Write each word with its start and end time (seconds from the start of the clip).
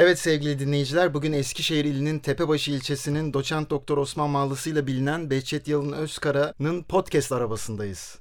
Evet 0.00 0.18
sevgili 0.18 0.58
dinleyiciler 0.58 1.14
bugün 1.14 1.32
Eskişehir 1.32 1.84
ilinin 1.84 2.18
Tepebaşı 2.18 2.70
ilçesinin 2.70 3.32
doçent 3.32 3.70
doktor 3.70 3.98
Osman 3.98 4.30
Mallısı'yla 4.30 4.86
bilinen 4.86 5.30
Behçet 5.30 5.68
Yalın 5.68 5.92
Özkara'nın 5.92 6.82
podcast 6.82 7.32
arabasındayız. 7.32 8.18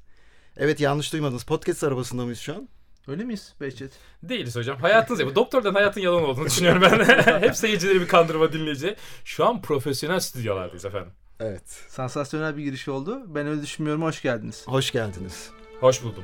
Evet 0.57 0.79
yanlış 0.79 1.13
duymadınız 1.13 1.43
podcast 1.43 1.83
arabasında 1.83 2.23
mıyız 2.23 2.39
şu 2.39 2.55
an? 2.55 2.69
Öyle 3.07 3.23
miyiz 3.23 3.53
Behçet? 3.61 3.91
Değiliz 4.23 4.55
hocam. 4.55 4.77
Hayatınız 4.77 5.19
ya. 5.19 5.27
Bu 5.27 5.35
doktordan 5.35 5.73
hayatın 5.73 6.01
yalan 6.01 6.23
olduğunu 6.23 6.45
düşünüyorum 6.45 6.81
ben. 6.81 6.99
Hep 7.41 7.55
seyircileri 7.55 8.01
bir 8.01 8.07
kandırma 8.07 8.53
dinleyici. 8.53 8.95
Şu 9.25 9.45
an 9.45 9.61
profesyonel 9.61 10.19
stüdyolardayız 10.19 10.85
efendim. 10.85 11.11
Evet. 11.39 11.69
Sansasyonel 11.87 12.57
bir 12.57 12.63
giriş 12.63 12.87
oldu. 12.87 13.21
Ben 13.27 13.47
öyle 13.47 13.61
düşünmüyorum. 13.61 14.01
Hoş 14.03 14.21
geldiniz. 14.21 14.63
Hoş 14.67 14.91
geldiniz. 14.91 15.49
Hoş 15.79 16.03
buldum. 16.03 16.23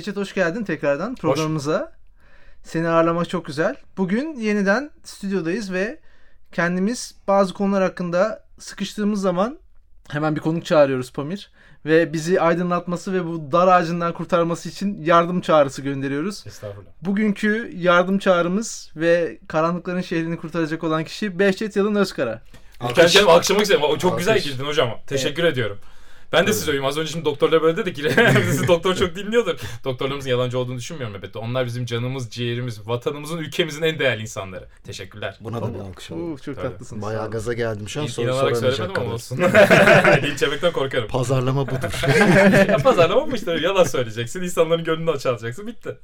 Behçet 0.00 0.16
hoş 0.16 0.34
geldin 0.34 0.64
tekrardan 0.64 1.14
programımıza. 1.14 1.92
Seni 2.62 2.88
ağırlamak 2.88 3.28
çok 3.28 3.46
güzel. 3.46 3.76
Bugün 3.96 4.34
yeniden 4.34 4.90
stüdyodayız 5.04 5.72
ve 5.72 6.00
kendimiz 6.52 7.14
bazı 7.28 7.54
konular 7.54 7.82
hakkında 7.82 8.44
sıkıştığımız 8.58 9.20
zaman 9.20 9.58
hemen 10.10 10.36
bir 10.36 10.40
konuk 10.40 10.64
çağırıyoruz 10.64 11.12
Pamir. 11.12 11.50
Ve 11.86 12.12
bizi 12.12 12.40
aydınlatması 12.40 13.12
ve 13.12 13.26
bu 13.26 13.52
dar 13.52 13.68
ağacından 13.68 14.12
kurtarması 14.12 14.68
için 14.68 15.02
yardım 15.02 15.40
çağrısı 15.40 15.82
gönderiyoruz. 15.82 16.44
Estağfurullah. 16.46 16.90
Bugünkü 17.02 17.70
yardım 17.76 18.18
çağrımız 18.18 18.90
ve 18.96 19.38
karanlıkların 19.48 20.00
şehrini 20.00 20.36
kurtaracak 20.36 20.84
olan 20.84 21.04
kişi 21.04 21.38
Behçet 21.38 21.76
Yalın 21.76 21.94
Özkara. 21.94 22.42
Kendimi 22.94 23.30
alkışlamak 23.30 23.62
istedim. 23.62 23.82
O 23.82 23.98
çok 23.98 24.18
güzel 24.18 24.34
Alkış. 24.34 24.52
girdin 24.52 24.64
hocam. 24.64 24.98
Teşekkür 25.06 25.44
ediyorum. 25.44 25.78
Ben 26.32 26.46
de 26.46 26.52
size 26.52 26.70
öveyim. 26.70 26.84
Az 26.84 26.98
önce 26.98 27.12
şimdi 27.12 27.24
doktorlar 27.24 27.62
böyle 27.62 27.76
dedik 27.76 27.96
ki 27.96 28.04
bizi 28.48 28.68
doktor 28.68 28.94
çok 28.94 29.16
dinliyordur. 29.16 29.58
Doktorlarımızın 29.84 30.30
yalancı 30.30 30.58
olduğunu 30.58 30.76
düşünmüyorum 30.76 31.16
elbette. 31.16 31.38
Onlar 31.38 31.66
bizim 31.66 31.86
canımız, 31.86 32.30
ciğerimiz, 32.30 32.88
vatanımızın, 32.88 33.38
ülkemizin 33.38 33.82
en 33.82 33.98
değerli 33.98 34.22
insanları. 34.22 34.68
Teşekkürler. 34.84 35.38
Buna 35.40 35.62
da 35.62 35.74
bir 35.74 35.78
alkış 35.78 36.10
alalım. 36.10 36.32
Oo, 36.32 36.38
çok 36.38 36.56
Tabii. 36.56 36.68
tatlısınız. 36.68 37.02
Bayağı 37.02 37.30
gaza 37.30 37.52
geldim 37.52 37.88
şu 37.88 38.02
an 38.02 38.06
soru 38.06 38.26
İnanarak 38.26 38.56
söylemedim 38.56 39.02
ama 39.02 39.12
olsun. 39.14 39.38
Linç 40.22 40.42
yemekten 40.42 40.72
korkarım. 40.72 41.08
Pazarlama 41.08 41.66
budur. 41.66 42.08
ya 42.68 42.76
pazarlama 42.76 43.26
mı 43.26 43.36
işte? 43.36 43.52
Yalan 43.52 43.84
söyleyeceksin. 43.84 44.42
insanların 44.42 44.84
gönlünü 44.84 45.10
açacaksın. 45.10 45.66
Bitti. 45.66 45.98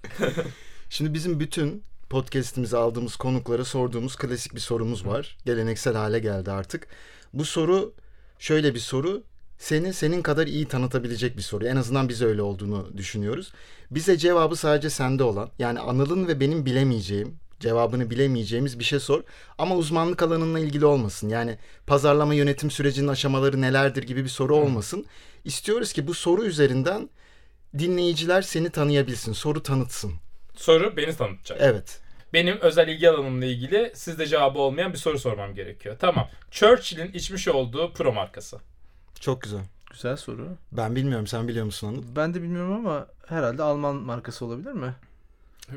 Şimdi 0.91 1.15
bizim 1.15 1.41
bütün 1.41 1.83
podcast'imize 2.11 2.77
aldığımız 2.77 3.17
konuklara 3.17 3.65
sorduğumuz 3.65 4.17
klasik 4.17 4.55
bir 4.55 4.61
sorumuz 4.61 5.07
var. 5.07 5.37
Geleneksel 5.47 5.95
hale 5.95 6.19
geldi 6.19 6.51
artık. 6.51 6.89
Bu 7.33 7.45
soru 7.45 7.95
şöyle 8.39 8.75
bir 8.75 8.81
soru. 8.81 9.23
Seni 9.59 9.93
senin 9.93 10.23
kadar 10.23 10.47
iyi 10.47 10.69
tanıtabilecek 10.69 11.37
bir 11.37 11.43
soru. 11.43 11.67
En 11.67 11.77
azından 11.77 12.09
biz 12.09 12.23
öyle 12.23 12.43
olduğunu 12.43 12.97
düşünüyoruz. 12.97 13.53
Bize 13.91 14.17
cevabı 14.17 14.57
sadece 14.57 14.91
sende 14.91 15.23
olan 15.23 15.51
yani 15.59 15.81
Anıl'ın 15.81 16.29
ve 16.29 16.41
benim 16.41 16.67
bilemeyeceğim, 16.67 17.37
cevabını 17.61 18.11
bilemeyeceğimiz 18.11 18.79
bir 18.79 18.85
şey 18.85 19.01
sor. 19.01 19.23
Ama 19.59 19.77
uzmanlık 19.77 20.23
alanınla 20.23 20.59
ilgili 20.59 20.87
olmasın. 20.87 21.29
Yani 21.29 21.59
pazarlama 21.87 22.35
yönetim 22.35 22.71
sürecinin 22.71 23.09
aşamaları 23.09 23.61
nelerdir 23.61 24.03
gibi 24.03 24.25
bir 24.25 24.29
soru 24.29 24.57
olmasın. 24.57 25.07
İstiyoruz 25.45 25.93
ki 25.93 26.07
bu 26.07 26.15
soru 26.15 26.45
üzerinden 26.45 27.11
dinleyiciler 27.79 28.43
seni 28.43 28.70
tanıyabilsin, 28.70 29.33
soru 29.33 29.63
tanıtsın. 29.63 30.13
Soru 30.57 30.97
beni 30.97 31.17
tanıtacak. 31.17 31.59
Evet. 31.61 32.01
Benim 32.33 32.61
özel 32.61 32.89
ilgi 32.89 33.11
alanımla 33.11 33.45
ilgili 33.45 33.93
sizde 33.95 34.27
cevabı 34.27 34.59
olmayan 34.59 34.93
bir 34.93 34.98
soru 34.98 35.19
sormam 35.19 35.55
gerekiyor. 35.55 35.97
Tamam. 35.98 36.29
Churchill'in 36.51 37.13
içmiş 37.13 37.48
olduğu 37.48 37.92
pro 37.92 38.13
markası. 38.13 38.59
Çok 39.21 39.43
güzel. 39.43 39.61
Güzel 39.91 40.17
soru. 40.17 40.49
Ben 40.73 40.97
bilmiyorum. 40.97 41.27
Sen 41.27 41.49
biliyor 41.49 41.65
musun 41.65 41.89
Anıl? 41.89 42.03
Ben 42.17 42.35
de 42.35 42.43
bilmiyorum 42.43 42.73
ama 42.73 43.07
herhalde 43.27 43.63
Alman 43.63 43.97
markası 43.97 44.45
olabilir 44.45 44.73
mi? 44.73 44.95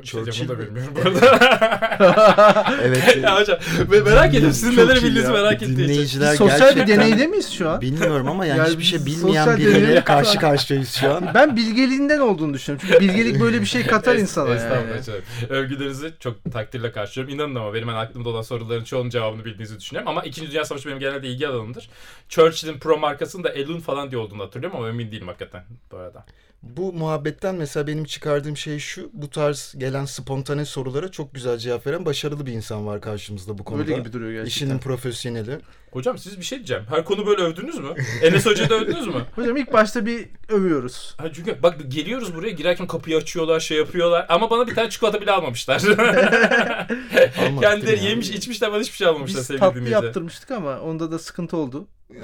Şey 0.04 0.20
onu 0.20 0.28
da 0.28 0.32
Churchill 0.32 0.60
bilmiyorum 0.60 0.94
bu 0.96 1.02
arada. 1.02 2.76
Evet. 2.84 3.18
ya 3.24 3.40
hocam 3.40 3.58
me- 3.92 4.04
merak 4.04 4.30
ediyorum. 4.30 4.54
Sizin 4.54 4.72
iyi 4.72 4.90
bildiğinizi 4.90 5.32
merak 5.32 5.54
ettiğim 5.54 5.72
için. 5.74 5.84
Dinleyiciler 5.84 6.36
Sosyal 6.36 6.76
bir 6.76 6.88
deneyde 6.88 7.28
miyiz 7.28 7.52
şu 7.52 7.70
an? 7.70 7.82
Bilmiyorum 7.82 8.28
ama 8.30 8.46
yani, 8.46 8.58
Yani 8.60 8.70
hiçbir 8.70 8.84
şey 8.84 9.06
bilmeyen 9.06 9.46
sosyal 9.46 9.58
birileriyle 9.58 9.92
deney- 9.96 10.04
karşı 10.04 10.40
karşıyayız 10.40 10.92
şu 10.94 11.14
an. 11.14 11.32
Ben 11.34 11.56
bilgeliğinden 11.56 12.20
olduğunu 12.20 12.54
düşünüyorum. 12.54 12.88
Çünkü 12.92 13.04
bilgelik 13.06 13.42
böyle 13.42 13.62
bir 13.62 13.66
şey 13.66 13.86
katar 13.86 14.16
Es- 14.16 14.20
insana 14.22 14.56
Estağfurullah 14.56 14.90
yani. 14.96 15.04
canım. 15.04 15.22
Övgülerinizi 15.50 16.14
çok 16.20 16.52
takdirle 16.54 16.92
karşılıyorum. 16.92 17.36
İnanın 17.36 17.56
ama 17.56 17.74
benim 17.74 17.88
hani 17.88 17.98
aklımda 17.98 18.30
olan 18.30 18.42
soruların 18.42 18.84
çoğunun 18.84 19.10
cevabını 19.10 19.46
bildiğinizi 19.46 19.80
düşünüyorum. 19.80 20.08
Ama 20.10 20.22
2. 20.24 20.52
Dünya 20.52 20.66
Savaşı 20.66 20.88
benim 20.90 21.00
genelde 21.00 21.28
ilgi 21.28 21.48
alanımdır. 21.48 21.90
Churchill'in 22.30 22.80
pro 22.80 22.98
markasının 22.98 23.44
da 23.44 23.50
Elun 23.50 23.80
falan 23.80 24.12
diye 24.12 24.22
olduğunu 24.22 24.44
hatırlıyorum 24.44 24.78
ama 24.80 24.90
emin 24.90 25.12
değilim 25.12 25.28
hakikaten 25.28 25.64
bu 25.92 25.98
arada. 25.98 26.26
Bu 26.64 26.94
muhabbetten 26.94 27.56
mesela 27.56 27.88
benim 27.88 28.04
çıkardığım 28.04 28.58
şey 28.58 28.80
şu. 28.80 29.10
Bu 29.14 29.30
tarz 29.30 29.76
gelen 29.78 30.06
spontane 30.06 30.66
sorulara 30.66 31.12
çok 31.12 31.34
güzel 31.34 31.58
cevap 31.58 31.88
veren 31.88 32.06
başarılı 32.06 32.46
bir 32.46 32.52
insan 32.52 32.88
var 32.88 33.02
karşımızda 33.02 33.58
bu 33.58 33.64
konuda. 33.64 33.84
Öyle 33.84 33.96
gibi 33.96 34.14
duruyor 34.14 34.32
gerçekten. 34.32 34.48
İşinin 34.50 34.80
profesyoneli. 34.80 35.60
Hocam 35.92 36.18
siz 36.18 36.38
bir 36.38 36.44
şey 36.44 36.58
diyeceğim. 36.58 36.84
Her 36.90 37.06
konu 37.06 37.26
böyle 37.26 37.42
övdünüz 37.42 37.80
mü? 37.80 37.90
Enes 38.24 38.46
Hoca'yı 38.46 38.70
da 38.70 38.76
övdünüz 38.76 39.08
mü? 39.08 39.26
Hocam 39.36 39.58
ilk 39.58 39.74
başta 39.74 40.06
bir 40.06 40.26
övüyoruz. 40.50 41.16
Ha 41.18 41.34
çünkü 41.34 41.64
bak 41.64 41.78
geliyoruz 41.88 42.36
buraya 42.36 42.52
girerken 42.52 42.88
kapıyı 42.88 43.18
açıyorlar 43.18 43.60
şey 43.60 43.78
yapıyorlar 43.78 44.26
ama 44.30 44.50
bana 44.50 44.68
bir 44.68 44.76
tane 44.76 44.90
çikolata 44.90 45.22
bile 45.22 45.32
almamışlar. 45.32 45.82
Kendileri 47.62 48.04
yemiş 48.04 48.30
içmişler 48.30 48.72
bana 48.72 48.80
hiçbir 48.80 48.98
şey 48.98 49.08
almamışlar 49.08 49.40
Biz 49.40 49.48
sevgili 49.48 49.60
tatlı 49.60 49.90
yaptırmıştık 49.90 50.52
ama 50.52 50.80
onda 50.80 51.12
da 51.12 51.20
sıkıntı 51.20 51.58
oldu. 51.58 51.88
Ee, 52.12 52.16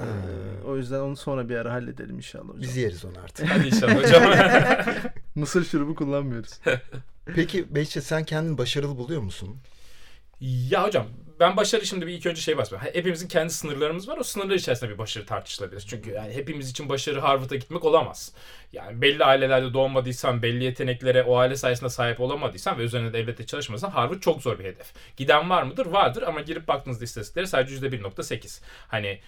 o 0.67 0.77
yüzden 0.77 0.99
onu 0.99 1.15
sonra 1.15 1.49
bir 1.49 1.55
ara 1.55 1.73
halledelim 1.73 2.15
inşallah 2.15 2.49
hocam. 2.49 2.61
Biz 2.61 2.77
yeriz 2.77 3.05
onu 3.05 3.19
artık. 3.23 3.49
Hadi 3.49 3.67
inşallah 3.67 4.03
hocam. 4.03 4.23
Mısır 5.35 5.65
şurubu 5.65 5.95
kullanmıyoruz. 5.95 6.59
Peki 7.35 7.75
Behçet 7.75 8.03
sen 8.03 8.23
kendini 8.23 8.57
başarılı 8.57 8.97
buluyor 8.97 9.21
musun? 9.21 9.57
ya 10.39 10.83
hocam 10.83 11.07
ben 11.39 11.57
başarı 11.57 11.85
şimdi 11.85 12.07
bir 12.07 12.13
ilk 12.13 12.25
önce 12.25 12.41
şey 12.41 12.57
basmıyorum. 12.57 12.89
Hepimizin 12.93 13.27
kendi 13.27 13.53
sınırlarımız 13.53 14.07
var. 14.07 14.17
O 14.17 14.23
sınırlar 14.23 14.55
içerisinde 14.55 14.89
bir 14.91 14.97
başarı 14.97 15.25
tartışılabilir. 15.25 15.85
Çünkü 15.89 16.11
yani 16.11 16.33
hepimiz 16.33 16.69
için 16.69 16.89
başarı 16.89 17.19
Harvard'a 17.19 17.55
gitmek 17.55 17.85
olamaz. 17.85 18.31
Yani 18.73 19.01
belli 19.01 19.23
ailelerde 19.23 19.73
doğmadıysan, 19.73 20.41
belli 20.41 20.63
yeteneklere 20.63 21.23
o 21.23 21.37
aile 21.37 21.55
sayesinde 21.55 21.89
sahip 21.89 22.19
olamadıysan 22.19 22.77
ve 22.77 22.83
üzerine 22.83 23.13
devlette 23.13 23.45
çalışmasan 23.45 23.89
Harvard 23.89 24.19
çok 24.19 24.41
zor 24.41 24.59
bir 24.59 24.63
hedef. 24.63 24.93
Giden 25.17 25.49
var 25.49 25.63
mıdır? 25.63 25.85
Vardır 25.85 26.21
ama 26.21 26.41
girip 26.41 26.67
baktığınızda 26.67 27.03
istatistiklere 27.03 27.47
sadece 27.47 27.75
%1.8. 27.75 28.61
Hani 28.87 29.19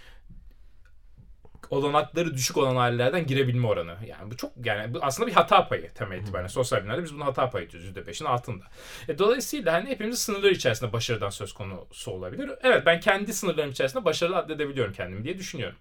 olanakları 1.69 2.33
düşük 2.33 2.57
olan 2.57 2.75
ailelerden 2.75 3.25
girebilme 3.25 3.67
oranı. 3.67 3.95
Yani 4.07 4.31
bu 4.31 4.38
çok 4.38 4.51
yani 4.66 4.94
bu 4.94 5.00
aslında 5.01 5.28
bir 5.28 5.33
hata 5.33 5.67
payı 5.67 5.94
temel 5.94 6.22
itibariyle. 6.22 6.50
Sosyal 6.50 6.79
bilimlerde 6.79 7.03
biz 7.03 7.13
bunu 7.13 7.25
hata 7.25 7.50
payı 7.50 7.69
diyoruz 7.69 7.89
%5'in 7.89 8.25
altında. 8.25 8.63
E, 9.07 9.17
dolayısıyla 9.17 9.73
hani 9.73 9.89
hepimizin 9.89 10.17
sınırları 10.17 10.53
içerisinde 10.53 10.94
başarıdan 10.94 11.29
söz 11.29 11.53
konusu 11.53 12.11
olabilir. 12.11 12.51
Evet 12.63 12.85
ben 12.85 13.00
kendi 13.00 13.33
sınırlarım 13.33 13.72
içerisinde 13.72 14.06
başarılı 14.06 14.38
addedebiliyorum 14.38 14.94
kendimi 14.94 15.23
diye 15.23 15.38
düşünüyorum. 15.38 15.77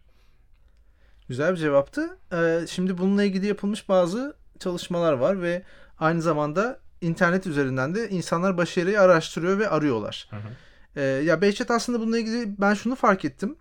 Güzel 1.29 1.53
bir 1.53 1.59
cevaptı. 1.59 2.19
Ee, 2.33 2.67
şimdi 2.71 2.99
bununla 2.99 3.25
ilgili 3.25 3.47
yapılmış 3.47 3.89
bazı 3.89 4.37
çalışmalar 4.59 5.13
var 5.13 5.43
ve 5.43 5.63
aynı 5.99 6.23
zamanda 6.23 6.81
internet 7.01 7.47
üzerinden 7.47 7.95
de 7.95 8.09
insanlar 8.09 8.57
başarıyı 8.57 9.01
araştırıyor 9.01 9.59
ve 9.59 9.69
arıyorlar. 9.69 10.29
Hı 10.31 10.37
hı. 10.37 10.49
Ee, 10.97 11.03
ya 11.03 11.41
Behçet 11.43 11.71
aslında 11.71 12.01
bununla 12.01 12.19
ilgili 12.19 12.61
ben 12.61 12.75
şunu 12.75 12.95
fark 12.95 13.25
ettim. 13.25 13.57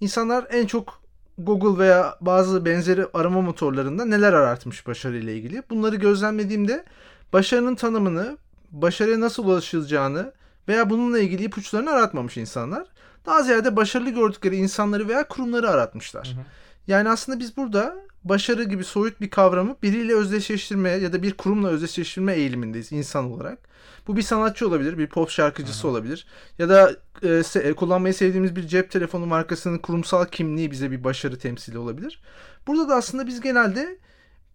İnsanlar 0.00 0.46
en 0.50 0.66
çok 0.66 0.99
Google 1.44 1.84
veya 1.84 2.16
bazı 2.20 2.64
benzeri 2.64 3.06
arama 3.14 3.40
motorlarında 3.40 4.04
neler 4.04 4.32
aratmış 4.32 4.86
başarıyla 4.86 5.32
ilgili. 5.32 5.62
Bunları 5.70 5.96
gözlemlediğimde 5.96 6.84
başarının 7.32 7.74
tanımını, 7.74 8.36
başarıya 8.70 9.20
nasıl 9.20 9.44
ulaşılacağını 9.44 10.32
veya 10.68 10.90
bununla 10.90 11.18
ilgili 11.18 11.44
ipuçlarını 11.44 11.90
aratmamış 11.90 12.36
insanlar. 12.36 12.86
Daha 13.26 13.42
ziyade 13.42 13.76
başarılı 13.76 14.10
gördükleri 14.10 14.56
insanları 14.56 15.08
veya 15.08 15.28
kurumları 15.28 15.70
aratmışlar. 15.70 16.28
Hı 16.28 16.32
hı. 16.32 16.44
Yani 16.86 17.08
aslında 17.08 17.38
biz 17.38 17.56
burada 17.56 17.96
başarı 18.24 18.64
gibi 18.64 18.84
soyut 18.84 19.20
bir 19.20 19.30
kavramı 19.30 19.76
biriyle 19.82 20.14
özdeşleştirme 20.14 20.90
ya 20.90 21.12
da 21.12 21.22
bir 21.22 21.32
kurumla 21.32 21.68
özdeşleştirme 21.68 22.34
eğilimindeyiz 22.34 22.92
insan 22.92 23.32
olarak. 23.32 23.58
Bu 24.06 24.16
bir 24.16 24.22
sanatçı 24.22 24.68
olabilir, 24.68 24.98
bir 24.98 25.06
pop 25.06 25.30
şarkıcısı 25.30 25.88
olabilir 25.88 26.26
ya 26.58 26.68
da 26.68 26.90
e, 27.22 27.26
se- 27.26 27.62
e, 27.62 27.72
kullanmayı 27.72 28.14
sevdiğimiz 28.14 28.56
bir 28.56 28.66
cep 28.66 28.90
telefonu 28.90 29.26
markasının 29.26 29.78
kurumsal 29.78 30.24
kimliği 30.24 30.70
bize 30.70 30.90
bir 30.90 31.04
başarı 31.04 31.38
temsili 31.38 31.78
olabilir. 31.78 32.22
Burada 32.66 32.88
da 32.88 32.94
aslında 32.94 33.26
biz 33.26 33.40
genelde 33.40 33.98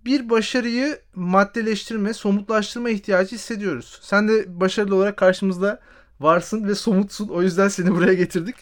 bir 0.05 0.29
başarıyı 0.29 0.99
maddeleştirme, 1.15 2.13
somutlaştırma 2.13 2.89
ihtiyacı 2.89 3.35
hissediyoruz. 3.35 3.99
Sen 4.01 4.27
de 4.27 4.59
başarılı 4.59 4.95
olarak 4.95 5.17
karşımızda 5.17 5.79
varsın 6.19 6.67
ve 6.67 6.75
somutsun. 6.75 7.27
O 7.27 7.41
yüzden 7.41 7.67
seni 7.67 7.95
buraya 7.95 8.13
getirdik. 8.13 8.55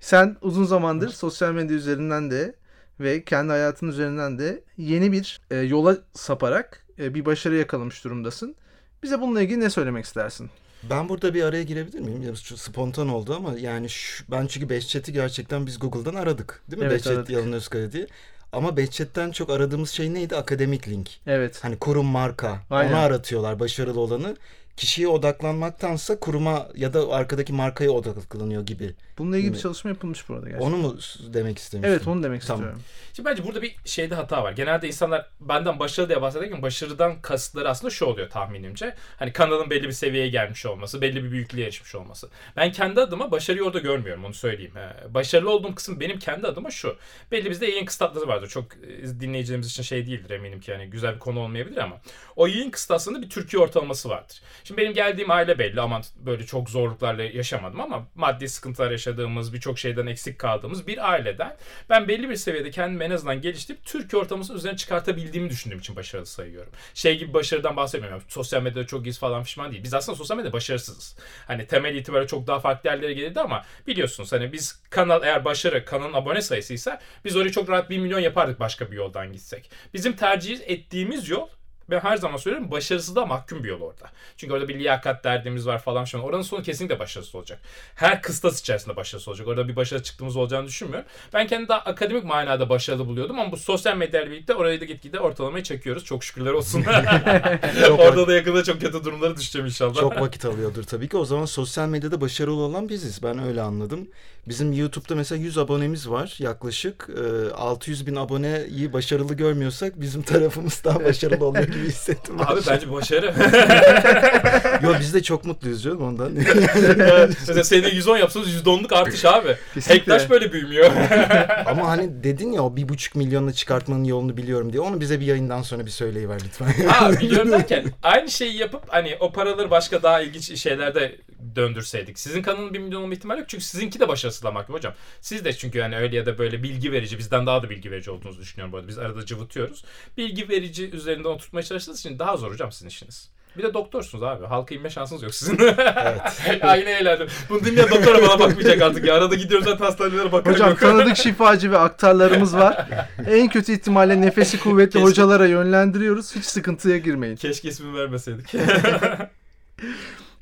Sen 0.00 0.36
uzun 0.40 0.64
zamandır 0.64 1.08
sosyal 1.08 1.52
medya 1.52 1.76
üzerinden 1.76 2.30
de 2.30 2.54
ve 3.00 3.24
kendi 3.24 3.50
hayatın 3.50 3.88
üzerinden 3.88 4.38
de 4.38 4.62
yeni 4.76 5.12
bir 5.12 5.40
e, 5.50 5.56
yola 5.56 5.98
saparak 6.14 6.84
e, 6.98 7.14
bir 7.14 7.24
başarı 7.24 7.56
yakalamış 7.56 8.04
durumdasın. 8.04 8.56
Bize 9.02 9.20
bununla 9.20 9.42
ilgili 9.42 9.60
ne 9.60 9.70
söylemek 9.70 10.04
istersin? 10.04 10.50
Ben 10.90 11.08
burada 11.08 11.34
bir 11.34 11.42
araya 11.42 11.62
girebilir 11.62 12.00
miyim? 12.00 12.22
Ya 12.22 12.36
spontan 12.36 13.08
oldu 13.08 13.34
ama 13.36 13.58
yani 13.58 13.88
şu, 13.88 14.24
ben 14.30 14.46
çünkü 14.46 14.68
Behçet'i 14.68 15.12
gerçekten 15.12 15.66
biz 15.66 15.78
Google'dan 15.78 16.14
aradık. 16.14 16.62
Değil 16.70 16.82
mi? 16.82 16.86
Evet, 16.86 16.98
Behçet 16.98 17.12
aradık. 17.12 17.30
Yalın 17.30 17.52
Özkaya 17.52 17.92
diye. 17.92 18.06
Ama 18.52 18.76
Behçet'ten 18.76 19.30
çok 19.30 19.50
aradığımız 19.50 19.90
şey 19.90 20.14
neydi? 20.14 20.36
Akademik 20.36 20.88
link. 20.88 21.10
Evet. 21.26 21.64
Hani 21.64 21.78
kurum 21.78 22.06
marka. 22.06 22.58
Aynen. 22.70 22.92
Onu 22.92 22.98
aratıyorlar 22.98 23.60
başarılı 23.60 24.00
olanı. 24.00 24.36
Kişiye 24.76 25.08
odaklanmaktansa 25.08 26.20
kuruma 26.20 26.68
ya 26.74 26.94
da 26.94 27.10
arkadaki 27.10 27.52
markaya 27.52 27.90
odaklanıyor 27.90 28.66
gibi. 28.66 28.94
Bununla 29.18 29.36
ilgili 29.36 29.52
bir 29.52 29.58
çalışma 29.58 29.90
yapılmış 29.90 30.28
burada 30.28 30.46
gerçekten. 30.48 30.66
Onu 30.66 30.76
mu 30.76 30.96
demek 31.26 31.58
istemiştim? 31.58 31.92
Evet 31.92 32.08
onu 32.08 32.22
demek 32.22 32.46
Tamam. 32.46 32.60
istiyorum. 32.62 32.82
Şimdi 33.12 33.28
bence 33.28 33.44
burada 33.44 33.62
bir 33.62 33.76
şeyde 33.84 34.14
hata 34.14 34.42
var. 34.42 34.52
Genelde 34.52 34.86
insanlar 34.86 35.26
benden 35.40 35.78
başarı 35.78 36.08
diye 36.08 36.22
bahsederken 36.22 36.62
başarıdan 36.62 37.22
kasıtları 37.22 37.68
aslında 37.68 37.90
şu 37.90 38.04
oluyor 38.04 38.30
tahminimce. 38.30 38.94
Hani 39.18 39.32
kanalın 39.32 39.70
belli 39.70 39.86
bir 39.86 39.92
seviyeye 39.92 40.28
gelmiş 40.28 40.66
olması, 40.66 41.00
belli 41.00 41.24
bir 41.24 41.30
büyüklüğe 41.30 41.64
erişmiş 41.64 41.94
olması. 41.94 42.28
Ben 42.56 42.72
kendi 42.72 43.00
adıma 43.00 43.30
başarıyı 43.30 43.64
orada 43.64 43.78
görmüyorum 43.78 44.24
onu 44.24 44.34
söyleyeyim. 44.34 44.76
Ee, 44.76 45.14
Başarılı 45.14 45.50
olduğum 45.50 45.74
kısım 45.74 46.00
benim 46.00 46.18
kendi 46.18 46.46
adıma 46.46 46.70
şu. 46.70 46.96
Belli 47.32 47.50
bizde 47.50 47.66
yayın 47.66 47.84
kısıtları 47.86 48.28
vardır. 48.28 48.48
Çok 48.48 48.64
e, 48.76 49.20
dinleyicilerimiz 49.20 49.70
için 49.70 49.82
şey 49.82 50.06
değildir 50.06 50.30
eminim 50.30 50.60
ki. 50.60 50.70
Yani 50.70 50.86
güzel 50.90 51.14
bir 51.14 51.18
konu 51.18 51.40
olmayabilir 51.40 51.76
ama 51.76 52.00
o 52.36 52.46
yayın 52.46 52.70
kısıtlarında 52.70 53.22
bir 53.22 53.30
Türkiye 53.30 53.62
ortalaması 53.62 54.08
vardır. 54.08 54.40
Şimdi 54.66 54.80
benim 54.80 54.94
geldiğim 54.94 55.30
aile 55.30 55.58
belli 55.58 55.80
ama 55.80 56.00
böyle 56.16 56.46
çok 56.46 56.70
zorluklarla 56.70 57.22
yaşamadım 57.22 57.80
ama 57.80 58.06
maddi 58.14 58.48
sıkıntılar 58.48 58.90
yaşadığımız, 58.90 59.52
birçok 59.52 59.78
şeyden 59.78 60.06
eksik 60.06 60.38
kaldığımız 60.38 60.86
bir 60.86 61.10
aileden 61.10 61.56
ben 61.90 62.08
belli 62.08 62.28
bir 62.30 62.36
seviyede 62.36 62.70
kendimi 62.70 63.04
en 63.04 63.10
azından 63.10 63.40
geliştirip 63.40 63.84
Türkiye 63.84 64.22
ortalamasının 64.22 64.58
üzerine 64.58 64.76
çıkartabildiğimi 64.76 65.50
düşündüğüm 65.50 65.78
için 65.78 65.96
başarılı 65.96 66.26
sayıyorum. 66.26 66.72
Şey 66.94 67.18
gibi 67.18 67.34
başarıdan 67.34 67.76
bahsetmiyorum. 67.76 68.22
Sosyal 68.28 68.62
medyada 68.62 68.86
çok 68.86 69.06
iyiyiz 69.06 69.18
falan 69.18 69.44
pişman 69.44 69.72
değil. 69.72 69.82
Biz 69.82 69.94
aslında 69.94 70.18
sosyal 70.18 70.36
medyada 70.36 70.52
başarısızız. 70.52 71.16
Hani 71.46 71.66
temel 71.66 71.94
itibariyle 71.94 72.28
çok 72.28 72.46
daha 72.46 72.60
farklı 72.60 72.90
yerlere 72.90 73.12
gelirdi 73.12 73.40
ama 73.40 73.64
biliyorsunuz 73.86 74.32
hani 74.32 74.52
biz 74.52 74.82
kanal 74.90 75.22
eğer 75.22 75.44
başarı 75.44 75.84
kanalın 75.84 76.12
abone 76.12 76.42
sayısıysa 76.42 77.00
biz 77.24 77.36
orayı 77.36 77.52
çok 77.52 77.68
rahat 77.70 77.90
1 77.90 77.98
milyon 77.98 78.20
yapardık 78.20 78.60
başka 78.60 78.90
bir 78.90 78.96
yoldan 78.96 79.32
gitsek. 79.32 79.70
Bizim 79.94 80.16
tercih 80.16 80.60
ettiğimiz 80.66 81.28
yol 81.28 81.48
ben 81.90 82.00
her 82.00 82.16
zaman 82.16 82.36
söylüyorum 82.36 82.70
başarısızlığa 82.70 83.26
mahkum 83.26 83.64
bir 83.64 83.68
yol 83.68 83.80
orada. 83.80 84.10
Çünkü 84.36 84.54
orada 84.54 84.68
bir 84.68 84.78
liyakat 84.78 85.24
derdimiz 85.24 85.66
var 85.66 85.78
falan 85.78 86.04
şu 86.04 86.18
an. 86.18 86.24
Oranın 86.24 86.42
sonu 86.42 86.62
kesinlikle 86.62 86.98
başarısız 86.98 87.34
olacak. 87.34 87.58
Her 87.94 88.22
kıstas 88.22 88.60
içerisinde 88.60 88.96
başarısız 88.96 89.28
olacak. 89.28 89.48
Orada 89.48 89.68
bir 89.68 89.76
başarı 89.76 90.02
çıktığımız 90.02 90.36
olacağını 90.36 90.66
düşünmüyorum. 90.66 91.08
Ben 91.32 91.46
kendi 91.46 91.68
daha 91.68 91.78
akademik 91.78 92.24
manada 92.24 92.68
başarılı 92.68 93.06
buluyordum 93.06 93.38
ama 93.38 93.52
bu 93.52 93.56
sosyal 93.56 93.96
medyayla 93.96 94.30
birlikte 94.30 94.54
orayı 94.54 94.80
da 94.80 94.84
gitgide 94.84 95.20
ortalamayı 95.20 95.64
çekiyoruz. 95.64 96.04
Çok 96.04 96.24
şükürler 96.24 96.52
olsun. 96.52 96.84
Orada 97.98 98.26
da 98.26 98.32
yakında 98.34 98.64
çok 98.64 98.80
kötü 98.80 99.04
durumlara 99.04 99.36
düşeceğim 99.36 99.66
inşallah. 99.66 99.94
Çok 99.94 100.20
vakit 100.20 100.44
alıyordur 100.44 100.82
tabii 100.82 101.08
ki. 101.08 101.16
O 101.16 101.24
zaman 101.24 101.44
sosyal 101.44 101.88
medyada 101.88 102.20
başarılı 102.20 102.60
olan 102.60 102.88
biziz. 102.88 103.22
Ben 103.22 103.38
öyle 103.38 103.60
anladım. 103.62 104.08
Bizim 104.48 104.72
YouTube'da 104.72 105.14
mesela 105.14 105.42
100 105.42 105.58
abonemiz 105.58 106.10
var 106.10 106.36
yaklaşık. 106.38 107.08
Ee, 107.50 107.52
600 107.54 108.06
bin 108.06 108.16
aboneyi 108.16 108.92
başarılı 108.92 109.34
görmüyorsak 109.34 110.00
bizim 110.00 110.22
tarafımız 110.22 110.82
daha 110.84 111.04
başarılı 111.04 111.44
oluyor 111.46 111.64
gibi 111.64 111.88
hissettim. 111.88 112.34
Abi 112.40 112.60
bence 112.70 112.92
başarı. 112.92 113.26
Yo 114.82 114.94
biz 115.00 115.14
de 115.14 115.22
çok 115.22 115.44
mutluyuz 115.44 115.82
canım 115.82 116.02
ondan. 116.02 116.32
Mesela 117.38 117.64
seneye 117.64 117.94
110 117.94 118.16
yapsanız 118.16 118.54
%10'luk 118.54 118.94
artış 118.94 119.24
abi. 119.24 119.56
Kesinlikle. 119.74 119.94
Hektaş 119.94 120.30
böyle 120.30 120.52
büyümüyor. 120.52 120.90
Ama 121.66 121.88
hani 121.88 122.24
dedin 122.24 122.52
ya 122.52 122.62
o 122.62 122.76
bir 122.76 122.88
buçuk 122.88 123.14
milyonla 123.14 123.52
çıkartmanın 123.52 124.04
yolunu 124.04 124.36
biliyorum 124.36 124.72
diye. 124.72 124.82
Onu 124.82 125.00
bize 125.00 125.20
bir 125.20 125.26
yayından 125.26 125.62
sonra 125.62 125.86
bir 125.86 125.90
söyleyiver 125.90 126.38
lütfen. 126.44 126.88
ha 126.88 127.12
biliyorum 127.12 127.50
derken 127.50 127.84
aynı 128.02 128.30
şeyi 128.30 128.56
yapıp 128.56 128.82
hani 128.88 129.16
o 129.20 129.32
paraları 129.32 129.70
başka 129.70 130.02
daha 130.02 130.20
ilginç 130.20 130.58
şeylerde 130.58 131.16
döndürseydik. 131.56 132.18
Sizin 132.18 132.42
kanalın 132.42 132.74
1 132.74 132.78
milyon 132.78 133.02
olma 133.02 133.14
ihtimali 133.14 133.38
yok. 133.40 133.48
Çünkü 133.48 133.64
sizinki 133.64 134.00
de 134.00 134.08
başarısızlığa 134.08 134.52
mahkum 134.52 134.74
hocam. 134.74 134.94
Siz 135.20 135.44
de 135.44 135.52
çünkü 135.52 135.78
yani 135.78 135.96
öyle 135.96 136.16
ya 136.16 136.26
da 136.26 136.38
böyle 136.38 136.62
bilgi 136.62 136.92
verici, 136.92 137.18
bizden 137.18 137.46
daha 137.46 137.62
da 137.62 137.70
bilgi 137.70 137.90
verici 137.90 138.10
olduğunuzu 138.10 138.40
düşünüyorum 138.40 138.72
bu 138.72 138.76
arada. 138.76 138.88
Biz 138.88 138.98
arada 138.98 139.26
cıvıtıyoruz. 139.26 139.84
Bilgi 140.16 140.48
verici 140.48 140.90
üzerinden 140.90 141.28
oturtmaya 141.28 141.62
çalıştığınız 141.62 142.00
için 142.00 142.18
daha 142.18 142.36
zor 142.36 142.52
hocam 142.52 142.72
sizin 142.72 142.88
işiniz. 142.88 143.30
Bir 143.58 143.62
de 143.62 143.74
doktorsunuz 143.74 144.24
abi. 144.24 144.46
Halka 144.46 144.74
inme 144.74 144.90
şansınız 144.90 145.22
yok 145.22 145.34
sizin. 145.34 145.58
Evet. 145.58 146.20
Aynı 146.62 146.90
eğlendim. 146.90 147.26
Bunu 147.48 147.64
dinleyen 147.64 147.90
doktora 147.90 148.22
bana 148.22 148.38
bakmayacak 148.38 148.82
artık 148.82 149.04
ya. 149.04 149.14
Arada 149.14 149.34
gidiyoruz 149.34 149.64
zaten 149.64 149.84
hastanelere 149.84 150.32
bakarım. 150.32 150.52
Hocam 150.54 150.68
yok. 150.70 150.80
tanıdık 150.80 151.16
şifacı 151.16 151.72
ve 151.72 151.78
aktarlarımız 151.78 152.56
var. 152.56 152.88
En 153.26 153.48
kötü 153.48 153.72
ihtimalle 153.72 154.20
nefesi 154.20 154.60
kuvvetli 154.60 154.98
Keşke- 154.98 155.02
hocalara 155.02 155.46
yönlendiriyoruz. 155.46 156.36
Hiç 156.36 156.44
sıkıntıya 156.44 156.98
girmeyin. 156.98 157.36
Keşke 157.36 157.68
ismini 157.68 157.96
vermeseydik. 157.98 158.46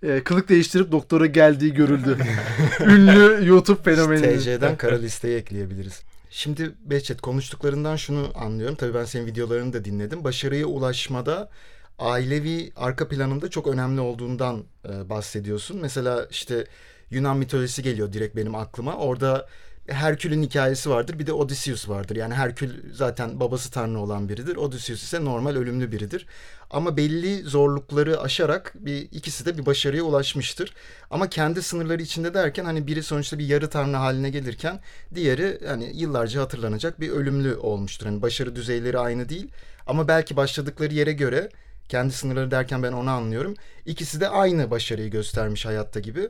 Ee, 0.04 0.24
kılık 0.24 0.48
değiştirip 0.48 0.92
doktora 0.92 1.26
geldiği 1.26 1.74
görüldü. 1.74 2.18
Ünlü 2.80 3.48
YouTube 3.48 3.82
fenomeni. 3.82 4.38
TC'den 4.38 4.76
kara 4.76 4.96
listeye 4.96 5.38
ekleyebiliriz. 5.38 6.02
Şimdi 6.30 6.72
Behçet 6.84 7.20
konuştuklarından 7.20 7.96
şunu 7.96 8.32
anlıyorum. 8.34 8.76
Tabii 8.76 8.94
ben 8.94 9.04
senin 9.04 9.26
videolarını 9.26 9.72
da 9.72 9.84
dinledim. 9.84 10.24
Başarıya 10.24 10.66
ulaşmada 10.66 11.50
ailevi 11.98 12.72
arka 12.76 13.08
planında 13.08 13.50
çok 13.50 13.66
önemli 13.66 14.00
olduğundan 14.00 14.64
e, 14.88 15.08
bahsediyorsun. 15.08 15.80
Mesela 15.80 16.26
işte 16.30 16.66
Yunan 17.10 17.36
mitolojisi 17.36 17.82
geliyor 17.82 18.12
direkt 18.12 18.36
benim 18.36 18.54
aklıma. 18.54 18.96
Orada 18.96 19.48
Herkül'ün 19.88 20.42
hikayesi 20.42 20.90
vardır. 20.90 21.18
Bir 21.18 21.26
de 21.26 21.32
Odysseus 21.32 21.88
vardır. 21.88 22.16
Yani 22.16 22.34
Herkül 22.34 22.94
zaten 22.94 23.40
babası 23.40 23.70
tanrı 23.70 23.98
olan 23.98 24.28
biridir. 24.28 24.56
Odysseus 24.56 25.02
ise 25.02 25.24
normal 25.24 25.56
ölümlü 25.56 25.92
biridir. 25.92 26.26
Ama 26.70 26.96
belli 26.96 27.42
zorlukları 27.42 28.20
aşarak 28.20 28.72
bir 28.74 29.02
ikisi 29.12 29.46
de 29.46 29.58
bir 29.58 29.66
başarıya 29.66 30.02
ulaşmıştır. 30.02 30.74
Ama 31.10 31.28
kendi 31.28 31.62
sınırları 31.62 32.02
içinde 32.02 32.34
derken 32.34 32.64
hani 32.64 32.86
biri 32.86 33.02
sonuçta 33.02 33.38
bir 33.38 33.46
yarı 33.46 33.70
tanrı 33.70 33.96
haline 33.96 34.30
gelirken 34.30 34.80
diğeri 35.14 35.60
hani 35.66 35.90
yıllarca 35.94 36.40
hatırlanacak 36.40 37.00
bir 37.00 37.10
ölümlü 37.10 37.56
olmuştur. 37.56 38.06
Hani 38.06 38.22
başarı 38.22 38.56
düzeyleri 38.56 38.98
aynı 38.98 39.28
değil 39.28 39.48
ama 39.86 40.08
belki 40.08 40.36
başladıkları 40.36 40.94
yere 40.94 41.12
göre 41.12 41.48
kendi 41.88 42.12
sınırları 42.12 42.50
derken 42.50 42.82
ben 42.82 42.92
onu 42.92 43.10
anlıyorum. 43.10 43.54
İkisi 43.86 44.20
de 44.20 44.28
aynı 44.28 44.70
başarıyı 44.70 45.10
göstermiş 45.10 45.66
hayatta 45.66 46.00
gibi. 46.00 46.28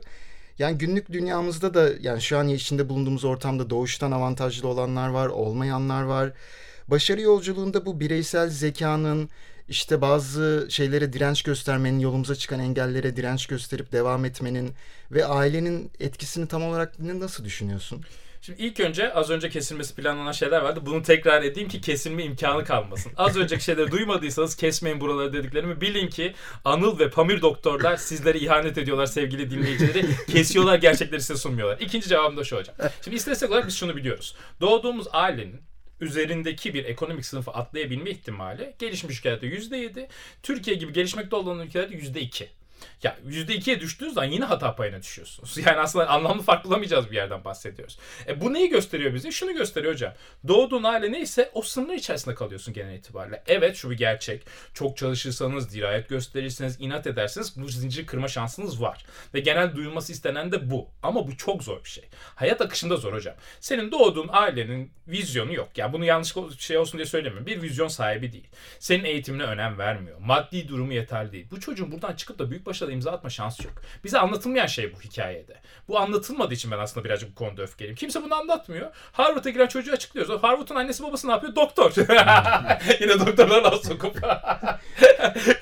Yani 0.59 0.77
günlük 0.77 1.11
dünyamızda 1.11 1.73
da 1.73 1.89
yani 2.01 2.21
şu 2.21 2.37
an 2.37 2.47
içinde 2.47 2.89
bulunduğumuz 2.89 3.25
ortamda 3.25 3.69
doğuştan 3.69 4.11
avantajlı 4.11 4.67
olanlar 4.67 5.09
var, 5.09 5.27
olmayanlar 5.27 6.03
var. 6.03 6.33
Başarı 6.87 7.21
yolculuğunda 7.21 7.85
bu 7.85 7.99
bireysel 7.99 8.49
zekanın 8.49 9.29
işte 9.69 10.01
bazı 10.01 10.67
şeylere 10.69 11.13
direnç 11.13 11.43
göstermenin, 11.43 11.99
yolumuza 11.99 12.35
çıkan 12.35 12.59
engellere 12.59 13.15
direnç 13.15 13.45
gösterip 13.45 13.91
devam 13.91 14.25
etmenin 14.25 14.73
ve 15.11 15.25
ailenin 15.25 15.91
etkisini 15.99 16.47
tam 16.47 16.63
olarak 16.63 16.99
nasıl 16.99 17.45
düşünüyorsun? 17.45 18.05
Şimdi 18.45 18.61
ilk 18.61 18.79
önce 18.79 19.13
az 19.13 19.29
önce 19.29 19.49
kesilmesi 19.49 19.95
planlanan 19.95 20.31
şeyler 20.31 20.61
vardı. 20.61 20.79
Bunu 20.85 21.03
tekrar 21.03 21.43
edeyim 21.43 21.69
ki 21.69 21.81
kesilme 21.81 22.23
imkanı 22.23 22.65
kalmasın. 22.65 23.11
Az 23.17 23.37
önceki 23.37 23.63
şeyleri 23.63 23.91
duymadıysanız 23.91 24.55
kesmeyin 24.55 25.01
buraları 25.01 25.33
dediklerimi 25.33 25.81
bilin 25.81 26.07
ki 26.07 26.33
Anıl 26.65 26.99
ve 26.99 27.09
Pamir 27.09 27.41
doktorlar 27.41 27.97
sizlere 27.97 28.39
ihanet 28.39 28.77
ediyorlar 28.77 29.05
sevgili 29.05 29.49
dinleyicileri. 29.49 30.05
Kesiyorlar 30.27 30.77
gerçekleri 30.77 31.21
size 31.21 31.39
sunmuyorlar. 31.39 31.79
İkinci 31.79 32.09
cevabım 32.09 32.37
da 32.37 32.43
şu 32.43 32.57
hocam. 32.57 32.75
Şimdi 33.03 33.17
istatistik 33.17 33.49
olarak 33.49 33.67
biz 33.67 33.77
şunu 33.77 33.95
biliyoruz. 33.95 34.35
Doğduğumuz 34.61 35.07
ailenin 35.11 35.61
üzerindeki 36.01 36.73
bir 36.73 36.85
ekonomik 36.85 37.25
sınıfı 37.25 37.51
atlayabilme 37.51 38.09
ihtimali 38.09 38.75
gelişmiş 38.79 39.19
ülkelerde 39.19 39.47
%7, 39.47 40.07
Türkiye 40.43 40.75
gibi 40.75 40.93
gelişmekte 40.93 41.35
olan 41.35 41.59
ülkelerde 41.59 41.95
%2. 41.95 42.45
Ya 43.03 43.17
%2'ye 43.27 43.79
düştüğünüz 43.79 44.13
zaman 44.13 44.29
yine 44.29 44.45
hata 44.45 44.75
payına 44.75 45.01
düşüyorsunuz. 45.01 45.57
Yani 45.65 45.79
aslında 45.79 46.07
anlamlı 46.07 46.43
fark 46.43 46.65
bulamayacağız 46.65 47.11
bir 47.11 47.15
yerden 47.15 47.43
bahsediyoruz. 47.45 47.97
E 48.27 48.41
bu 48.41 48.53
neyi 48.53 48.69
gösteriyor 48.69 49.13
bize? 49.13 49.31
Şunu 49.31 49.53
gösteriyor 49.53 49.93
hocam. 49.93 50.13
Doğduğun 50.47 50.83
aile 50.83 51.11
neyse 51.11 51.49
o 51.53 51.61
sınır 51.61 51.93
içerisinde 51.93 52.35
kalıyorsun 52.35 52.73
genel 52.73 52.95
itibariyle. 52.95 53.43
Evet 53.47 53.75
şu 53.75 53.89
bir 53.89 53.97
gerçek. 53.97 54.43
Çok 54.73 54.97
çalışırsanız, 54.97 55.73
dirayet 55.73 56.09
gösterirseniz, 56.09 56.77
inat 56.79 57.07
ederseniz 57.07 57.61
bu 57.61 57.67
zinciri 57.67 58.05
kırma 58.05 58.27
şansınız 58.27 58.81
var. 58.81 59.05
Ve 59.33 59.39
genel 59.39 59.75
duyulması 59.75 60.11
istenen 60.11 60.51
de 60.51 60.71
bu. 60.71 60.87
Ama 61.03 61.27
bu 61.27 61.37
çok 61.37 61.63
zor 61.63 61.83
bir 61.83 61.89
şey. 61.89 62.03
Hayat 62.35 62.61
akışında 62.61 62.97
zor 62.97 63.13
hocam. 63.13 63.35
Senin 63.59 63.91
doğduğun 63.91 64.29
ailenin 64.31 64.91
vizyonu 65.07 65.53
yok. 65.53 65.77
Ya 65.77 65.93
bunu 65.93 66.05
yanlış 66.05 66.33
şey 66.59 66.77
olsun 66.77 66.97
diye 66.97 67.05
söylemiyorum. 67.05 67.47
Bir 67.47 67.61
vizyon 67.61 67.87
sahibi 67.87 68.31
değil. 68.33 68.47
Senin 68.79 69.03
eğitimine 69.03 69.43
önem 69.43 69.77
vermiyor. 69.77 70.17
Maddi 70.19 70.67
durumu 70.67 70.93
yeterli 70.93 71.31
değil. 71.31 71.47
Bu 71.51 71.59
çocuğun 71.59 71.91
buradan 71.91 72.13
çıkıp 72.13 72.39
da 72.39 72.49
büyük 72.49 72.65
başarılı 72.75 72.93
imza 72.93 73.11
atma 73.11 73.29
şansı 73.29 73.63
yok. 73.63 73.73
Bize 74.03 74.19
anlatılmayan 74.19 74.65
şey 74.65 74.93
bu 74.95 75.01
hikayede. 75.01 75.61
Bu 75.87 75.99
anlatılmadığı 75.99 76.53
için 76.53 76.71
ben 76.71 76.79
aslında 76.79 77.05
birazcık 77.05 77.31
bu 77.31 77.35
konuda 77.35 77.61
öfkeliyim. 77.61 77.95
Kimse 77.95 78.23
bunu 78.23 78.35
anlatmıyor. 78.35 78.91
Harvard'a 79.11 79.49
giren 79.49 79.67
çocuğu 79.67 79.91
açıklıyoruz. 79.91 80.43
Harvard'ın 80.43 80.75
annesi 80.75 81.03
babası 81.03 81.27
ne 81.27 81.31
yapıyor? 81.31 81.55
Doktor. 81.55 81.91
Yine 83.01 83.19
doktorlar 83.19 83.61
laf 83.61 83.85
sokup. 83.85 84.23
ya 84.23 84.49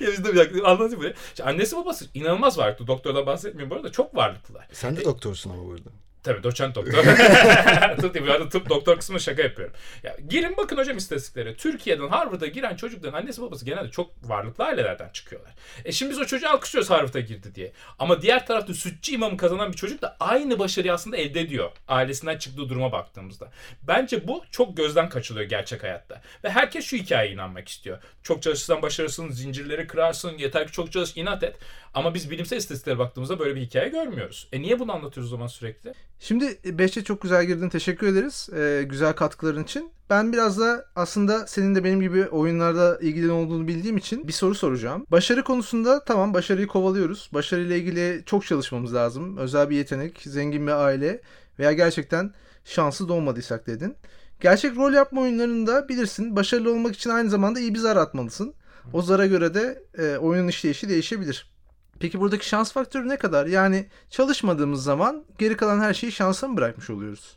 biz 0.00 0.24
de 0.24 0.32
bir 0.32 0.38
dakika 0.38 0.66
anlatayım 0.66 1.00
buraya. 1.00 1.14
İşte 1.28 1.44
annesi 1.44 1.76
babası 1.76 2.06
inanılmaz 2.14 2.58
varlıklı. 2.58 2.86
Doktordan 2.86 3.26
bahsetmiyorum 3.26 3.70
bu 3.70 3.74
arada. 3.74 3.92
Çok 3.92 4.16
varlıklılar. 4.16 4.66
Sen 4.72 4.96
de 4.96 5.04
doktorsun 5.04 5.50
ama 5.50 5.64
burada. 5.64 5.90
Tabii 6.24 6.42
doçent 6.42 6.74
doktor. 6.74 6.92
tıp, 7.96 8.26
bu 8.26 8.32
arada 8.32 8.48
tıp 8.48 8.68
doktor 8.68 8.96
kısmında 8.96 9.18
şaka 9.18 9.42
yapıyorum. 9.42 9.74
Ya, 10.02 10.16
girin 10.28 10.56
bakın 10.56 10.76
hocam 10.76 10.96
istatistiklere. 10.96 11.54
Türkiye'den 11.54 12.08
Harvard'a 12.08 12.46
giren 12.46 12.76
çocukların 12.76 13.18
annesi 13.18 13.42
babası 13.42 13.64
genelde 13.64 13.90
çok 13.90 14.10
varlıklı 14.22 14.64
ailelerden 14.64 15.08
çıkıyorlar. 15.12 15.54
E 15.84 15.92
şimdi 15.92 16.12
biz 16.12 16.18
o 16.18 16.24
çocuğu 16.24 16.48
alkışlıyoruz 16.48 16.90
Harvard'a 16.90 17.20
girdi 17.20 17.54
diye. 17.54 17.72
Ama 17.98 18.22
diğer 18.22 18.46
tarafta 18.46 18.74
sütçü 18.74 19.12
imamı 19.12 19.36
kazanan 19.36 19.72
bir 19.72 19.76
çocuk 19.76 20.02
da 20.02 20.16
aynı 20.20 20.58
başarıyı 20.58 20.92
aslında 20.92 21.16
elde 21.16 21.40
ediyor. 21.40 21.70
Ailesinden 21.88 22.38
çıktığı 22.38 22.68
duruma 22.68 22.92
baktığımızda. 22.92 23.50
Bence 23.82 24.28
bu 24.28 24.44
çok 24.50 24.76
gözden 24.76 25.08
kaçılıyor 25.08 25.48
gerçek 25.48 25.82
hayatta. 25.82 26.22
Ve 26.44 26.50
herkes 26.50 26.84
şu 26.84 26.96
hikayeye 26.96 27.34
inanmak 27.34 27.68
istiyor. 27.68 27.98
Çok 28.22 28.42
çalışırsan 28.42 28.82
başarırsın, 28.82 29.30
zincirleri 29.30 29.86
kırarsın, 29.86 30.38
yeter 30.38 30.66
ki 30.66 30.72
çok 30.72 30.92
çalış, 30.92 31.16
inat 31.16 31.42
et. 31.42 31.56
Ama 31.94 32.14
biz 32.14 32.30
bilimsel 32.30 32.56
istatistiklere 32.56 32.98
baktığımızda 32.98 33.38
böyle 33.38 33.56
bir 33.56 33.60
hikaye 33.60 33.88
görmüyoruz. 33.88 34.48
E 34.52 34.62
niye 34.62 34.78
bunu 34.78 34.92
anlatıyoruz 34.92 35.32
o 35.32 35.36
zaman 35.36 35.46
sürekli? 35.46 35.94
Şimdi 36.24 36.58
Beşte 36.64 37.04
çok 37.04 37.20
güzel 37.20 37.44
girdin. 37.44 37.68
Teşekkür 37.68 38.06
ederiz. 38.06 38.48
Ee, 38.56 38.84
güzel 38.88 39.12
katkıların 39.12 39.62
için. 39.62 39.90
Ben 40.10 40.32
biraz 40.32 40.60
da 40.60 40.86
aslında 40.96 41.46
senin 41.46 41.74
de 41.74 41.84
benim 41.84 42.00
gibi 42.00 42.26
oyunlarda 42.26 42.98
ilgili 43.00 43.30
olduğunu 43.30 43.68
bildiğim 43.68 43.96
için 43.96 44.28
bir 44.28 44.32
soru 44.32 44.54
soracağım. 44.54 45.06
Başarı 45.10 45.44
konusunda 45.44 46.04
tamam 46.04 46.34
başarıyı 46.34 46.66
kovalıyoruz. 46.66 47.30
Başarıyla 47.34 47.76
ilgili 47.76 48.22
çok 48.26 48.46
çalışmamız 48.46 48.94
lazım. 48.94 49.36
Özel 49.36 49.70
bir 49.70 49.76
yetenek, 49.76 50.20
zengin 50.26 50.66
bir 50.66 50.72
aile 50.72 51.20
veya 51.58 51.72
gerçekten 51.72 52.34
şanslı 52.64 53.08
doğmadıysak 53.08 53.66
dedin. 53.66 53.96
Gerçek 54.40 54.76
rol 54.76 54.92
yapma 54.92 55.20
oyunlarında 55.20 55.88
bilirsin 55.88 56.36
başarılı 56.36 56.72
olmak 56.72 56.94
için 56.94 57.10
aynı 57.10 57.30
zamanda 57.30 57.60
iyi 57.60 57.74
bir 57.74 57.78
zar 57.78 57.96
atmalısın. 57.96 58.54
O 58.92 59.02
zara 59.02 59.26
göre 59.26 59.54
de 59.54 59.82
e, 59.98 60.16
oyunun 60.16 60.48
işleyişi 60.48 60.88
değişebilir. 60.88 61.53
Peki 62.00 62.20
buradaki 62.20 62.48
şans 62.48 62.72
faktörü 62.72 63.08
ne 63.08 63.16
kadar? 63.16 63.46
Yani 63.46 63.86
çalışmadığımız 64.10 64.84
zaman 64.84 65.24
geri 65.38 65.56
kalan 65.56 65.80
her 65.80 65.94
şeyi 65.94 66.12
şansa 66.12 66.48
mı 66.48 66.56
bırakmış 66.56 66.90
oluyoruz? 66.90 67.36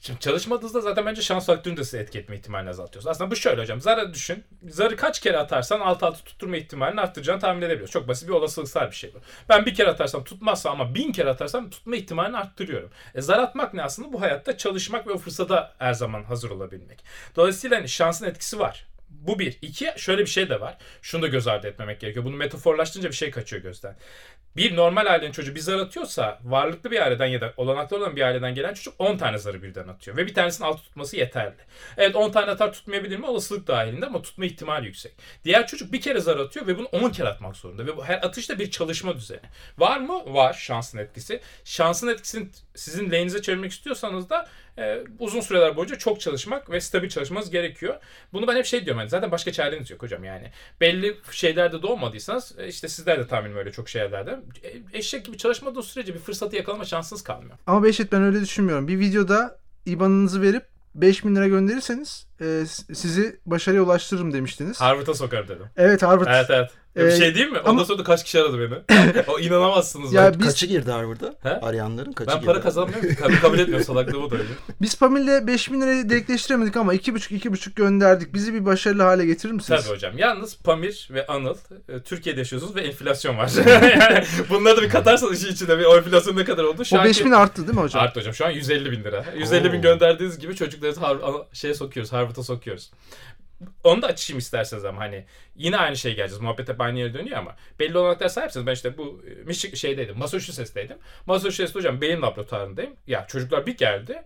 Şimdi 0.00 0.20
çalışmadığınızda 0.20 0.80
zaten 0.80 1.06
bence 1.06 1.22
şans 1.22 1.46
faktörünü 1.46 1.76
de 1.76 1.84
size 1.84 1.98
etki 1.98 2.18
etme 2.18 2.36
ihtimalini 2.36 2.70
azaltıyoruz. 2.70 3.06
Aslında 3.06 3.30
bu 3.30 3.36
şöyle 3.36 3.62
hocam. 3.62 3.80
Zarı 3.80 4.14
düşün. 4.14 4.44
Zarı 4.68 4.96
kaç 4.96 5.20
kere 5.20 5.38
atarsan 5.38 5.80
alt 5.80 6.02
alta 6.02 6.24
tutturma 6.24 6.56
ihtimalini 6.56 7.00
arttıracağını 7.00 7.40
tahmin 7.40 7.62
edebiliyoruz. 7.62 7.90
Çok 7.90 8.08
basit 8.08 8.28
bir 8.28 8.32
olasılıksal 8.32 8.90
bir 8.90 8.96
şey 8.96 9.14
bu. 9.14 9.18
Ben 9.48 9.66
bir 9.66 9.74
kere 9.74 9.90
atarsam 9.90 10.24
tutmazsa 10.24 10.70
ama 10.70 10.94
bin 10.94 11.12
kere 11.12 11.30
atarsam 11.30 11.70
tutma 11.70 11.96
ihtimalini 11.96 12.36
arttırıyorum. 12.36 12.90
E, 13.14 13.20
zar 13.20 13.38
atmak 13.38 13.74
ne 13.74 13.82
aslında? 13.82 14.12
Bu 14.12 14.20
hayatta 14.20 14.56
çalışmak 14.56 15.06
ve 15.06 15.12
o 15.12 15.18
fırsata 15.18 15.74
her 15.78 15.92
zaman 15.92 16.24
hazır 16.24 16.50
olabilmek. 16.50 17.04
Dolayısıyla 17.36 17.78
hani 17.78 17.88
şansın 17.88 18.26
etkisi 18.26 18.58
var. 18.58 18.86
Bu 19.10 19.38
bir. 19.38 19.58
İki 19.62 19.92
şöyle 19.96 20.22
bir 20.22 20.26
şey 20.26 20.50
de 20.50 20.60
var. 20.60 20.76
Şunu 21.02 21.22
da 21.22 21.26
göz 21.26 21.46
ardı 21.46 21.66
etmemek 21.66 22.00
gerekiyor. 22.00 22.24
Bunu 22.24 22.36
metaforlaştırınca 22.36 23.10
bir 23.10 23.14
şey 23.14 23.30
kaçıyor 23.30 23.62
gözden. 23.62 23.96
Bir 24.56 24.76
normal 24.76 25.06
ailenin 25.06 25.32
çocuğu 25.32 25.54
bir 25.54 25.60
zar 25.60 25.78
atıyorsa 25.78 26.38
varlıklı 26.44 26.90
bir 26.90 27.02
aileden 27.02 27.26
ya 27.26 27.40
da 27.40 27.54
olanaklı 27.56 27.96
olan 27.96 28.16
bir 28.16 28.22
aileden 28.22 28.54
gelen 28.54 28.74
çocuk 28.74 28.94
10 28.98 29.16
tane 29.16 29.38
zarı 29.38 29.62
birden 29.62 29.88
atıyor. 29.88 30.16
Ve 30.16 30.26
bir 30.26 30.34
tanesinin 30.34 30.68
altı 30.68 30.82
tutması 30.82 31.16
yeterli. 31.16 31.56
Evet 31.96 32.16
10 32.16 32.30
tane 32.30 32.50
atar 32.50 32.72
tutmayabilir 32.72 33.16
mi? 33.18 33.26
Olasılık 33.26 33.66
dahilinde 33.66 34.06
ama 34.06 34.22
tutma 34.22 34.44
ihtimali 34.44 34.86
yüksek. 34.86 35.12
Diğer 35.44 35.66
çocuk 35.66 35.92
bir 35.92 36.00
kere 36.00 36.20
zar 36.20 36.36
atıyor 36.36 36.66
ve 36.66 36.78
bunu 36.78 36.86
10 36.86 37.10
kere 37.10 37.28
atmak 37.28 37.56
zorunda. 37.56 37.86
Ve 37.86 37.96
bu 37.96 38.04
her 38.04 38.16
atışta 38.22 38.58
bir 38.58 38.70
çalışma 38.70 39.16
düzeni. 39.16 39.40
Var 39.78 39.98
mı? 39.98 40.34
Var 40.34 40.52
şansın 40.52 40.98
etkisi. 40.98 41.40
Şansın 41.64 42.08
etkisini 42.08 42.48
sizin 42.74 43.10
lehinize 43.10 43.42
çevirmek 43.42 43.72
istiyorsanız 43.72 44.30
da 44.30 44.48
e, 44.78 45.04
uzun 45.18 45.40
süreler 45.40 45.76
boyunca 45.76 45.98
çok 45.98 46.20
çalışmak 46.20 46.70
ve 46.70 46.80
stabil 46.80 47.08
çalışmanız 47.08 47.50
gerekiyor. 47.50 47.94
Bunu 48.32 48.46
ben 48.46 48.56
hep 48.56 48.66
şey 48.66 48.84
diyorum. 48.84 49.00
Yani 49.00 49.10
zaten 49.10 49.30
başka 49.30 49.52
çareniz 49.52 49.90
yok 49.90 50.02
hocam 50.02 50.24
yani. 50.24 50.50
Belli 50.80 51.16
şeylerde 51.30 51.82
doğmadıysanız 51.82 52.54
e, 52.58 52.68
işte 52.68 52.88
sizler 52.88 53.18
de 53.18 53.26
tahminim 53.26 53.56
öyle 53.56 53.72
çok 53.72 53.88
şeylerde. 53.88 54.38
E, 54.62 54.98
eşek 54.98 55.24
gibi 55.24 55.36
çalışmadığı 55.36 55.82
sürece 55.82 56.14
bir 56.14 56.18
fırsatı 56.18 56.56
yakalama 56.56 56.84
şansınız 56.84 57.22
kalmıyor. 57.22 57.58
Ama 57.66 57.84
Beşet 57.84 58.12
ben 58.12 58.22
öyle 58.22 58.40
düşünmüyorum. 58.40 58.88
Bir 58.88 58.98
videoda 58.98 59.58
IBAN'ınızı 59.86 60.42
verip 60.42 60.64
5000 60.94 61.36
lira 61.36 61.48
gönderirseniz 61.48 62.26
e, 62.40 62.64
sizi 62.94 63.40
başarıya 63.46 63.82
ulaştırırım 63.82 64.32
demiştiniz. 64.32 64.80
Harvard'a 64.80 65.14
sokar 65.14 65.48
dedim. 65.48 65.66
Evet 65.76 66.02
Harvard. 66.02 66.26
Evet 66.30 66.46
evet. 66.50 66.70
Ya 66.98 67.04
bir 67.06 67.10
Ee, 67.12 67.16
şey 67.16 67.34
değil 67.34 67.48
mi? 67.48 67.58
Ondan 67.58 67.70
ama- 67.70 67.84
sonra 67.84 67.98
da 67.98 68.02
kaç 68.04 68.24
kişi 68.24 68.40
aradı 68.40 68.58
beni. 68.60 69.00
o 69.28 69.38
inanamazsınız. 69.38 70.12
Ya 70.12 70.32
ben. 70.32 70.38
biz- 70.40 70.46
Kaçı 70.46 70.66
girdi 70.66 70.90
Harvard'a? 70.90 71.34
He? 71.42 71.48
Arayanların 71.60 72.12
kaçı 72.12 72.28
ben 72.30 72.36
girdi? 72.36 72.46
para 72.46 72.60
kazanmıyorum. 72.60 73.14
Kabul, 73.14 73.36
kabul 73.36 73.58
etmiyorum 73.58 73.84
salaklığımı 73.86 74.30
da 74.30 74.34
öyle. 74.36 74.44
Biz 74.82 74.98
Pamil'le 74.98 75.46
5000 75.46 75.80
lirayı 75.80 76.10
denkleştiremedik 76.10 76.76
ama 76.76 76.94
2,5-2,5 76.94 77.74
gönderdik. 77.74 78.34
Bizi 78.34 78.54
bir 78.54 78.64
başarılı 78.66 79.02
hale 79.02 79.26
getirir 79.26 79.52
misiniz? 79.52 79.80
Tabii 79.84 79.94
hocam. 79.94 80.18
Yalnız 80.18 80.56
Pamir 80.56 81.08
ve 81.12 81.26
Anıl 81.26 81.54
e, 81.88 81.98
Türkiye'de 82.00 82.40
yaşıyorsunuz 82.40 82.76
ve 82.76 82.80
enflasyon 82.80 83.38
var. 83.38 83.50
yani 84.00 84.24
bunları 84.50 84.76
da 84.76 84.82
bir 84.82 84.90
katarsanız 84.90 85.42
işin 85.42 85.52
içine 85.54 85.78
bir 85.78 85.84
o 85.84 85.96
enflasyon 85.96 86.36
ne 86.36 86.44
kadar 86.44 86.64
oldu? 86.64 86.84
Şu 86.84 86.96
O 86.96 86.98
anki- 86.98 87.08
5000 87.08 87.30
arttı 87.30 87.62
değil 87.66 87.78
mi 87.78 87.82
hocam? 87.82 88.02
Arttı 88.02 88.20
hocam. 88.20 88.34
Şu 88.34 88.46
an 88.46 88.50
150 88.50 88.90
bin 88.92 89.04
lira. 89.04 89.24
150 89.38 89.72
bin 89.72 89.78
Oo. 89.78 89.82
gönderdiğiniz 89.82 90.38
gibi 90.38 90.56
çocukları 90.56 90.92
Har- 90.92 91.44
şeye 91.52 91.74
sokuyoruz. 91.74 92.12
Harvard'a 92.12 92.42
sokuyoruz. 92.42 92.90
Onu 93.84 94.02
da 94.02 94.06
açayım 94.06 94.38
isterseniz 94.38 94.84
ama 94.84 95.00
hani 95.00 95.24
yine 95.56 95.76
aynı 95.76 95.96
şey 95.96 96.14
geleceğiz. 96.14 96.42
Muhabbet 96.42 96.68
hep 96.68 96.80
aynı 96.80 96.98
yere 96.98 97.14
dönüyor 97.14 97.38
ama 97.38 97.56
belli 97.78 97.98
olanaklar 97.98 98.28
sahipsiniz. 98.28 98.66
Ben 98.66 98.72
işte 98.72 98.98
bu 98.98 99.22
e, 99.48 99.52
şeydeydim. 99.54 100.18
Massachusetts'teydim. 100.18 100.98
Massachusetts'te 101.26 101.78
hocam 101.78 102.00
beyin 102.00 102.22
laboratuvarındayım. 102.22 102.96
Ya 103.06 103.26
çocuklar 103.26 103.66
bir 103.66 103.76
geldi. 103.76 104.22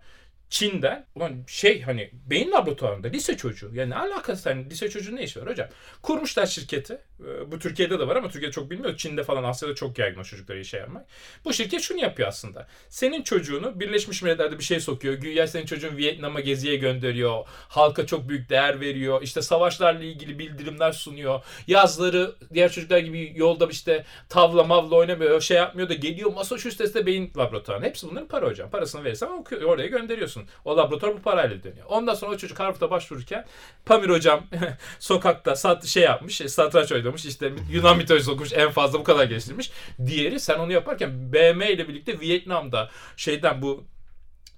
Çin'den 0.53 1.07
ulan 1.15 1.45
şey 1.47 1.83
hani 1.83 2.11
beyin 2.27 2.53
laboratuvarında 2.53 3.09
lise 3.09 3.37
çocuğu. 3.37 3.71
Yani 3.75 3.91
ne 3.91 3.97
alakası 3.97 4.49
hani 4.49 4.71
lise 4.71 4.91
çocuğu 4.91 5.17
ne 5.17 5.23
işi 5.23 5.41
var 5.41 5.51
hocam? 5.51 5.69
Kurmuşlar 6.03 6.47
şirketi. 6.47 6.99
Ee, 7.21 7.53
Bu 7.53 7.59
Türkiye'de 7.59 7.99
de 7.99 8.09
var 8.09 8.17
ama 8.17 8.29
Türkiye'de 8.29 8.53
çok 8.53 8.71
bilmiyoruz. 8.71 8.99
Çin'de 8.99 9.25
falan 9.25 9.45
Asya'da 9.45 9.75
çok 9.75 9.99
yaygın 9.99 10.21
o 10.21 10.25
çocuklara 10.25 10.59
işe 10.59 10.77
yapmak. 10.77 11.07
Bu 11.45 11.53
şirket 11.53 11.81
şunu 11.81 12.01
yapıyor 12.01 12.29
aslında. 12.29 12.67
Senin 12.89 13.23
çocuğunu 13.23 13.81
Birleşmiş 13.81 14.23
Milletler'de 14.23 14.59
bir 14.59 14.65
şey 14.65 14.81
sokuyor. 14.81 15.15
Güya 15.15 15.47
senin 15.47 15.67
çocuğun 15.67 15.97
Vietnam'a 15.97 16.41
geziye 16.41 16.77
gönderiyor. 16.77 17.45
Halka 17.49 18.07
çok 18.07 18.29
büyük 18.29 18.51
değer 18.51 18.81
veriyor. 18.81 19.23
İşte 19.23 19.43
savaşlarla 19.43 20.05
ilgili 20.05 20.39
bildirimler 20.39 20.93
sunuyor. 20.93 21.41
Yazları 21.67 22.35
diğer 22.55 22.73
çocuklar 22.73 22.99
gibi 22.99 23.33
yolda 23.37 23.67
işte 23.67 24.05
tavla 24.29 24.65
mavla 24.65 24.97
oynamıyor. 24.97 25.41
Şey 25.41 25.57
yapmıyor 25.57 25.89
da 25.89 25.95
geliyor 25.95 26.33
Massachusetts'te 26.33 27.07
beyin 27.07 27.33
laboratuvarına. 27.37 27.85
Hepsi 27.87 28.09
bunların 28.11 28.29
para 28.29 28.47
hocam. 28.47 28.71
Parasını 28.71 29.05
verirsen 29.05 29.27
okuyor, 29.27 29.63
oraya 29.63 29.87
gönderiyorsun. 29.87 30.42
O 30.65 30.77
laboratuvar 30.77 31.15
bu 31.15 31.23
parayla 31.23 31.63
dönüyor. 31.63 31.87
Ondan 31.89 32.15
sonra 32.15 32.33
o 32.33 32.37
çocuk 32.37 32.61
Harvard'a 32.61 32.91
başvururken 32.91 33.47
Pamir 33.87 34.09
hocam 34.09 34.45
sokakta 34.99 35.57
sat, 35.57 35.85
şey 35.85 36.03
yapmış, 36.03 36.37
satranç 36.37 36.93
oynamış, 36.93 37.25
işte 37.25 37.53
Yunan 37.71 37.97
mitolojisi 37.97 38.31
okumuş, 38.31 38.53
en 38.53 38.71
fazla 38.71 38.99
bu 38.99 39.05
kadar 39.05 39.25
geliştirmiş. 39.25 39.71
Diğeri 40.07 40.41
sen 40.41 40.59
onu 40.59 40.73
yaparken 40.73 41.33
BM 41.33 41.73
ile 41.73 41.89
birlikte 41.89 42.21
Vietnam'da 42.21 42.91
şeyden 43.17 43.63
bu 43.63 43.85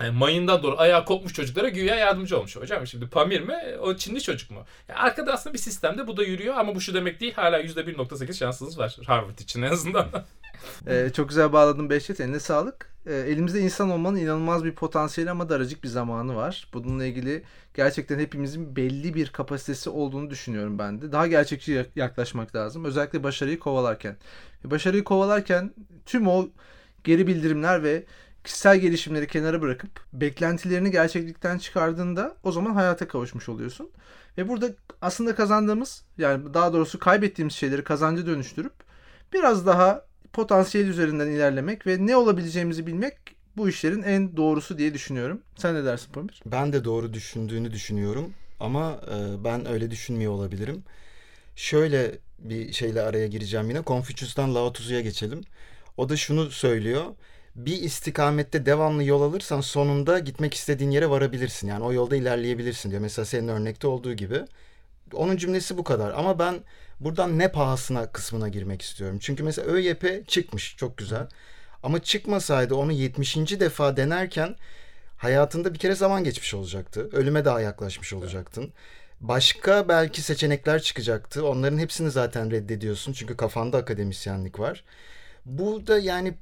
e, 0.00 0.10
mayından 0.10 0.62
doğru 0.62 0.78
ayağı 0.78 1.04
kopmuş 1.04 1.32
çocuklara 1.32 1.68
güya 1.68 1.94
yardımcı 1.94 2.38
olmuş. 2.38 2.56
Hocam 2.56 2.86
şimdi 2.86 3.08
Pamir 3.08 3.40
mi? 3.40 3.56
O 3.80 3.96
Çinli 3.96 4.22
çocuk 4.22 4.50
mu? 4.50 4.64
Ya 4.88 4.96
arkada 4.96 5.32
aslında 5.32 5.54
bir 5.54 5.58
sistemde 5.58 6.06
bu 6.06 6.16
da 6.16 6.22
yürüyor 6.22 6.54
ama 6.56 6.74
bu 6.74 6.80
şu 6.80 6.94
demek 6.94 7.20
değil. 7.20 7.34
Hala 7.34 7.60
%1.8 7.60 8.34
şansınız 8.34 8.78
var 8.78 8.96
Harvard 9.06 9.38
için 9.38 9.62
en 9.62 9.70
azından. 9.70 10.08
Ee, 10.86 11.10
çok 11.14 11.28
güzel 11.28 11.52
bağladın 11.52 11.90
Behçet. 11.90 12.20
Eline 12.20 12.40
sağlık. 12.40 12.94
Ee, 13.06 13.14
elimizde 13.14 13.60
insan 13.60 13.90
olmanın 13.90 14.16
inanılmaz 14.16 14.64
bir 14.64 14.74
potansiyeli 14.74 15.30
ama 15.30 15.48
daracık 15.48 15.82
bir 15.84 15.88
zamanı 15.88 16.36
var. 16.36 16.68
Bununla 16.74 17.04
ilgili 17.04 17.42
gerçekten 17.74 18.18
hepimizin 18.18 18.76
belli 18.76 19.14
bir 19.14 19.28
kapasitesi 19.28 19.90
olduğunu 19.90 20.30
düşünüyorum 20.30 20.78
ben 20.78 21.02
de. 21.02 21.12
Daha 21.12 21.26
gerçekçi 21.26 21.72
yak- 21.72 21.96
yaklaşmak 21.96 22.54
lazım. 22.56 22.84
Özellikle 22.84 23.22
başarıyı 23.22 23.58
kovalarken. 23.58 24.16
Başarıyı 24.64 25.04
kovalarken 25.04 25.74
tüm 26.06 26.28
o 26.28 26.48
geri 27.04 27.26
bildirimler 27.26 27.82
ve 27.82 28.04
kişisel 28.44 28.78
gelişimleri 28.78 29.26
kenara 29.26 29.60
bırakıp 29.60 29.90
beklentilerini 30.12 30.90
gerçeklikten 30.90 31.58
çıkardığında 31.58 32.36
o 32.42 32.52
zaman 32.52 32.74
hayata 32.74 33.08
kavuşmuş 33.08 33.48
oluyorsun. 33.48 33.90
Ve 34.38 34.48
burada 34.48 34.68
aslında 35.02 35.34
kazandığımız 35.34 36.04
yani 36.18 36.54
daha 36.54 36.72
doğrusu 36.72 36.98
kaybettiğimiz 36.98 37.54
şeyleri 37.54 37.84
kazanca 37.84 38.26
dönüştürüp 38.26 38.72
biraz 39.32 39.66
daha 39.66 40.04
potansiyel 40.34 40.86
üzerinden 40.86 41.26
ilerlemek 41.26 41.86
ve 41.86 42.06
ne 42.06 42.16
olabileceğimizi 42.16 42.86
bilmek 42.86 43.14
bu 43.56 43.68
işlerin 43.68 44.02
en 44.02 44.36
doğrusu 44.36 44.78
diye 44.78 44.94
düşünüyorum. 44.94 45.40
Sen 45.56 45.74
ne 45.74 45.84
dersin 45.84 46.12
Pamir? 46.12 46.42
Ben 46.46 46.72
de 46.72 46.84
doğru 46.84 47.12
düşündüğünü 47.12 47.72
düşünüyorum 47.72 48.32
ama 48.60 49.00
e, 49.10 49.44
ben 49.44 49.68
öyle 49.68 49.90
düşünmüyor 49.90 50.32
olabilirim. 50.32 50.82
Şöyle 51.56 52.18
bir 52.38 52.72
şeyle 52.72 53.02
araya 53.02 53.26
gireceğim 53.26 53.68
yine. 53.68 53.82
Confucius'tan 53.86 54.54
Lao 54.54 54.72
Tzu'ya 54.72 55.00
geçelim. 55.00 55.40
O 55.96 56.08
da 56.08 56.16
şunu 56.16 56.50
söylüyor. 56.50 57.04
Bir 57.56 57.82
istikamette 57.82 58.66
devamlı 58.66 59.04
yol 59.04 59.22
alırsan 59.22 59.60
sonunda 59.60 60.18
gitmek 60.18 60.54
istediğin 60.54 60.90
yere 60.90 61.10
varabilirsin. 61.10 61.68
Yani 61.68 61.84
o 61.84 61.92
yolda 61.92 62.16
ilerleyebilirsin 62.16 62.90
diyor. 62.90 63.02
Mesela 63.02 63.24
senin 63.24 63.48
örnekte 63.48 63.86
olduğu 63.86 64.14
gibi. 64.14 64.40
Onun 65.12 65.36
cümlesi 65.36 65.78
bu 65.78 65.84
kadar. 65.84 66.10
Ama 66.10 66.38
ben 66.38 66.54
buradan 67.00 67.38
ne 67.38 67.52
pahasına 67.52 68.12
kısmına 68.12 68.48
girmek 68.48 68.82
istiyorum. 68.82 69.18
Çünkü 69.20 69.42
mesela 69.42 69.72
ÖYP 69.72 70.28
çıkmış. 70.28 70.76
Çok 70.76 70.96
güzel. 70.96 71.26
Ama 71.82 72.02
çıkmasaydı 72.02 72.74
onu 72.74 72.92
70. 72.92 73.36
defa 73.36 73.96
denerken 73.96 74.56
hayatında 75.16 75.74
bir 75.74 75.78
kere 75.78 75.94
zaman 75.94 76.24
geçmiş 76.24 76.54
olacaktı. 76.54 77.08
Ölüme 77.12 77.44
daha 77.44 77.60
yaklaşmış 77.60 78.12
olacaktın. 78.12 78.72
Başka 79.20 79.88
belki 79.88 80.22
seçenekler 80.22 80.82
çıkacaktı. 80.82 81.46
Onların 81.46 81.78
hepsini 81.78 82.10
zaten 82.10 82.50
reddediyorsun. 82.50 83.12
Çünkü 83.12 83.36
kafanda 83.36 83.78
akademisyenlik 83.78 84.58
var. 84.60 84.84
Burada 85.46 85.98
yani 85.98 86.34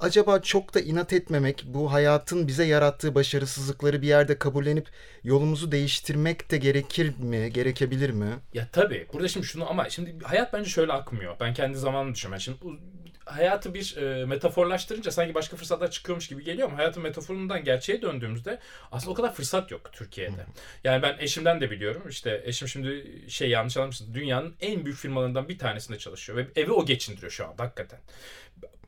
acaba 0.00 0.42
çok 0.42 0.74
da 0.74 0.80
inat 0.80 1.12
etmemek, 1.12 1.64
bu 1.66 1.92
hayatın 1.92 2.48
bize 2.48 2.64
yarattığı 2.64 3.14
başarısızlıkları 3.14 4.02
bir 4.02 4.06
yerde 4.06 4.38
kabullenip 4.38 4.88
yolumuzu 5.24 5.72
değiştirmek 5.72 6.50
de 6.50 6.58
gerekir 6.58 7.18
mi, 7.18 7.52
gerekebilir 7.52 8.10
mi? 8.10 8.30
Ya 8.54 8.68
tabii. 8.72 9.06
Burada 9.12 9.28
şimdi 9.28 9.46
şunu 9.46 9.70
ama 9.70 9.90
şimdi 9.90 10.24
hayat 10.24 10.52
bence 10.52 10.70
şöyle 10.70 10.92
akmıyor. 10.92 11.36
Ben 11.40 11.54
kendi 11.54 11.78
zamanımı 11.78 12.14
düşünüyorum. 12.14 12.40
Şimdi 12.40 12.58
bu 12.62 12.76
hayatı 13.24 13.74
bir 13.74 13.96
e, 13.96 14.24
metaforlaştırınca 14.26 15.10
sanki 15.10 15.34
başka 15.34 15.56
fırsatlar 15.56 15.90
çıkıyormuş 15.90 16.28
gibi 16.28 16.44
geliyor 16.44 16.68
ama 16.68 16.78
hayatın 16.78 17.02
metaforundan 17.02 17.64
gerçeğe 17.64 18.02
döndüğümüzde 18.02 18.58
aslında 18.92 19.12
o 19.12 19.14
kadar 19.14 19.34
fırsat 19.34 19.70
yok 19.70 19.90
Türkiye'de. 19.92 20.46
Yani 20.84 21.02
ben 21.02 21.16
eşimden 21.18 21.60
de 21.60 21.70
biliyorum. 21.70 22.02
İşte 22.08 22.42
eşim 22.44 22.68
şimdi 22.68 23.20
şey 23.28 23.50
yanlış 23.50 23.76
anlamışsın. 23.76 24.14
Dünyanın 24.14 24.54
en 24.60 24.84
büyük 24.84 24.98
firmalarından 24.98 25.48
bir 25.48 25.58
tanesinde 25.58 25.98
çalışıyor 25.98 26.38
ve 26.38 26.46
evi 26.60 26.72
o 26.72 26.86
geçindiriyor 26.86 27.32
şu 27.32 27.46
anda 27.46 27.62
hakikaten. 27.62 28.00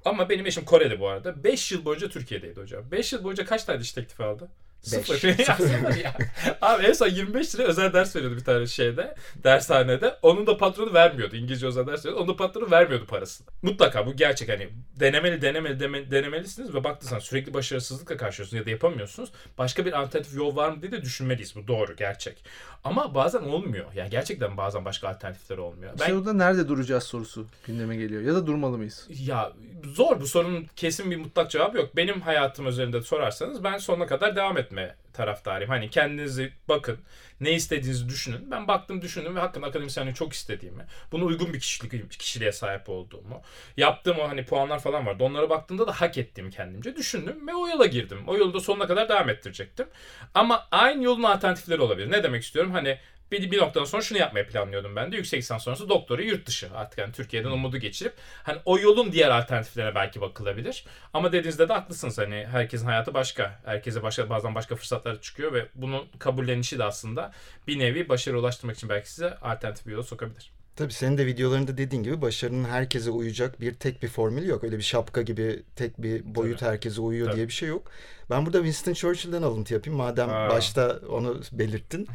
Ama 0.04 0.28
benim 0.28 0.46
eşim 0.46 0.64
Kore'de 0.64 1.00
bu 1.00 1.08
arada. 1.08 1.44
5 1.44 1.72
yıl 1.72 1.84
boyunca 1.84 2.08
Türkiye'deydi 2.08 2.60
hocam. 2.60 2.90
5 2.90 3.12
yıl 3.12 3.24
boyunca 3.24 3.44
kaç 3.44 3.64
tane 3.64 3.80
iş 3.80 3.92
teklifi 3.92 4.22
aldı? 4.24 4.48
Sıfır. 4.92 5.96
Ya. 6.04 6.16
Abi 6.62 6.84
en 6.86 6.92
son 6.92 7.08
25 7.08 7.54
lira 7.54 7.62
özel 7.62 7.92
ders 7.92 8.16
veriyordu 8.16 8.36
bir 8.36 8.44
tane 8.44 8.66
şeyde. 8.66 9.14
Dershanede. 9.44 10.18
Onun 10.22 10.46
da 10.46 10.56
patronu 10.56 10.94
vermiyordu. 10.94 11.36
İngilizce 11.36 11.66
özel 11.66 11.86
ders 11.86 12.04
veriyordu. 12.06 12.20
Onun 12.24 12.28
da 12.32 12.36
patronu 12.36 12.70
vermiyordu 12.70 13.06
parasını. 13.06 13.46
Mutlaka 13.62 14.06
bu 14.06 14.16
gerçek 14.16 14.48
hani 14.48 14.68
denemeli 15.00 15.42
denemeli 15.42 15.80
deme- 15.80 16.10
denemelisiniz 16.10 16.74
ve 16.74 16.84
baktıysanız 16.84 17.24
sürekli 17.24 17.54
başarısızlıkla 17.54 18.16
karşılıyorsunuz 18.16 18.60
ya 18.60 18.66
da 18.66 18.70
yapamıyorsunuz. 18.70 19.30
Başka 19.58 19.86
bir 19.86 19.92
alternatif 19.92 20.34
yol 20.36 20.56
var 20.56 20.68
mı 20.70 20.82
diye 20.82 20.92
de 20.92 21.02
düşünmeliyiz. 21.02 21.56
Bu 21.56 21.68
doğru 21.68 21.96
gerçek. 21.96 22.44
Ama 22.84 23.14
bazen 23.14 23.42
olmuyor. 23.42 23.86
Yani 23.94 24.10
gerçekten 24.10 24.56
bazen 24.56 24.84
başka 24.84 25.08
alternatifler 25.08 25.58
olmuyor. 25.58 25.92
İşte 26.00 26.14
orada 26.14 26.32
nerede 26.32 26.68
duracağız 26.68 27.02
sorusu 27.04 27.46
gündeme 27.66 27.96
geliyor. 27.96 28.22
Ya 28.22 28.34
da 28.34 28.46
durmalı 28.46 28.78
mıyız? 28.78 29.08
Ya 29.26 29.52
zor 29.84 30.20
bu 30.20 30.26
sorunun 30.26 30.66
kesin 30.76 31.10
bir 31.10 31.16
mutlak 31.16 31.50
cevabı 31.50 31.76
yok. 31.76 31.96
Benim 31.96 32.20
hayatım 32.20 32.66
üzerinde 32.68 33.02
sorarsanız 33.02 33.64
ben 33.64 33.78
sonuna 33.78 34.06
kadar 34.06 34.36
devam 34.36 34.58
etme 34.72 34.96
taraftarıyım. 35.12 35.70
Hani 35.70 35.90
kendinizi 35.90 36.52
bakın, 36.68 36.98
ne 37.40 37.52
istediğinizi 37.52 38.08
düşünün. 38.08 38.50
Ben 38.50 38.68
baktım 38.68 39.02
düşündüm 39.02 39.36
ve 39.36 39.40
hakkında 39.40 39.66
akademisyenliği 39.66 40.14
çok 40.14 40.32
istediğimi, 40.32 40.86
buna 41.12 41.24
uygun 41.24 41.52
bir 41.52 41.60
kişilik 41.60 42.10
kişiliğe 42.10 42.52
sahip 42.52 42.88
olduğumu, 42.88 43.42
yaptığım 43.76 44.18
o 44.18 44.28
hani 44.28 44.44
puanlar 44.44 44.80
falan 44.80 45.06
vardı. 45.06 45.24
Onlara 45.24 45.50
baktığımda 45.50 45.86
da 45.86 46.00
hak 46.00 46.18
ettiğimi 46.18 46.50
kendimce 46.50 46.96
düşündüm 46.96 47.48
ve 47.48 47.54
o 47.54 47.68
yola 47.68 47.86
girdim. 47.86 48.18
O 48.26 48.36
yolu 48.36 48.54
da 48.54 48.60
sonuna 48.60 48.86
kadar 48.86 49.08
devam 49.08 49.28
ettirecektim. 49.28 49.86
Ama 50.34 50.68
aynı 50.70 51.04
yolun 51.04 51.22
alternatifleri 51.22 51.80
olabilir. 51.80 52.10
Ne 52.10 52.22
demek 52.22 52.42
istiyorum? 52.42 52.72
Hani 52.72 52.98
bir, 53.32 53.50
bir 53.50 53.58
noktadan 53.58 53.84
sonra 53.84 54.02
şunu 54.02 54.18
yapmayı 54.18 54.46
planlıyordum 54.46 54.96
ben 54.96 55.12
de. 55.12 55.16
Yüksek 55.16 55.40
lisans 55.40 55.62
sonrası 55.62 55.88
doktora 55.88 56.22
yurt 56.22 56.46
dışı 56.46 56.68
artık 56.74 57.00
hani 57.00 57.12
Türkiye'den 57.12 57.50
umudu 57.50 57.78
geçirip 57.78 58.14
hani 58.42 58.58
o 58.64 58.78
yolun 58.78 59.12
diğer 59.12 59.30
alternatiflerine 59.30 59.94
belki 59.94 60.20
bakılabilir. 60.20 60.84
Ama 61.14 61.32
dediğinizde 61.32 61.68
de 61.68 61.72
haklısınız 61.72 62.18
hani 62.18 62.46
herkesin 62.52 62.86
hayatı 62.86 63.14
başka. 63.14 63.60
Herkese 63.64 64.02
başka 64.02 64.30
bazen 64.30 64.54
başka 64.54 64.76
fırsatlar 64.76 65.20
çıkıyor 65.20 65.52
ve 65.52 65.66
bunun 65.74 66.06
kabullenişi 66.18 66.78
de 66.78 66.84
aslında 66.84 67.32
bir 67.66 67.78
nevi 67.78 68.08
başarı 68.08 68.38
ulaştırmak 68.38 68.76
için 68.76 68.88
belki 68.88 69.10
size 69.10 69.34
alternatif 69.34 69.86
bir 69.86 69.92
yola 69.92 70.02
sokabilir. 70.02 70.50
Tabii 70.76 70.92
senin 70.92 71.18
de 71.18 71.26
videolarında 71.26 71.78
dediğin 71.78 72.02
gibi 72.02 72.22
başarının 72.22 72.64
herkese 72.64 73.10
uyacak 73.10 73.60
bir 73.60 73.74
tek 73.74 74.02
bir 74.02 74.08
formülü 74.08 74.48
yok. 74.48 74.64
Öyle 74.64 74.78
bir 74.78 74.82
şapka 74.82 75.22
gibi 75.22 75.62
tek 75.76 76.02
bir 76.02 76.34
boyut 76.34 76.58
Tabii. 76.58 76.70
herkese 76.70 77.00
uyuyor 77.00 77.26
Tabii. 77.26 77.36
diye 77.36 77.48
bir 77.48 77.52
şey 77.52 77.68
yok. 77.68 77.90
Ben 78.30 78.46
burada 78.46 78.58
Winston 78.58 78.92
Churchill'den 78.92 79.42
alıntı 79.42 79.74
yapayım. 79.74 79.96
Madem 79.98 80.30
Aa. 80.30 80.48
başta 80.48 81.00
onu 81.08 81.40
belirttin. 81.52 82.08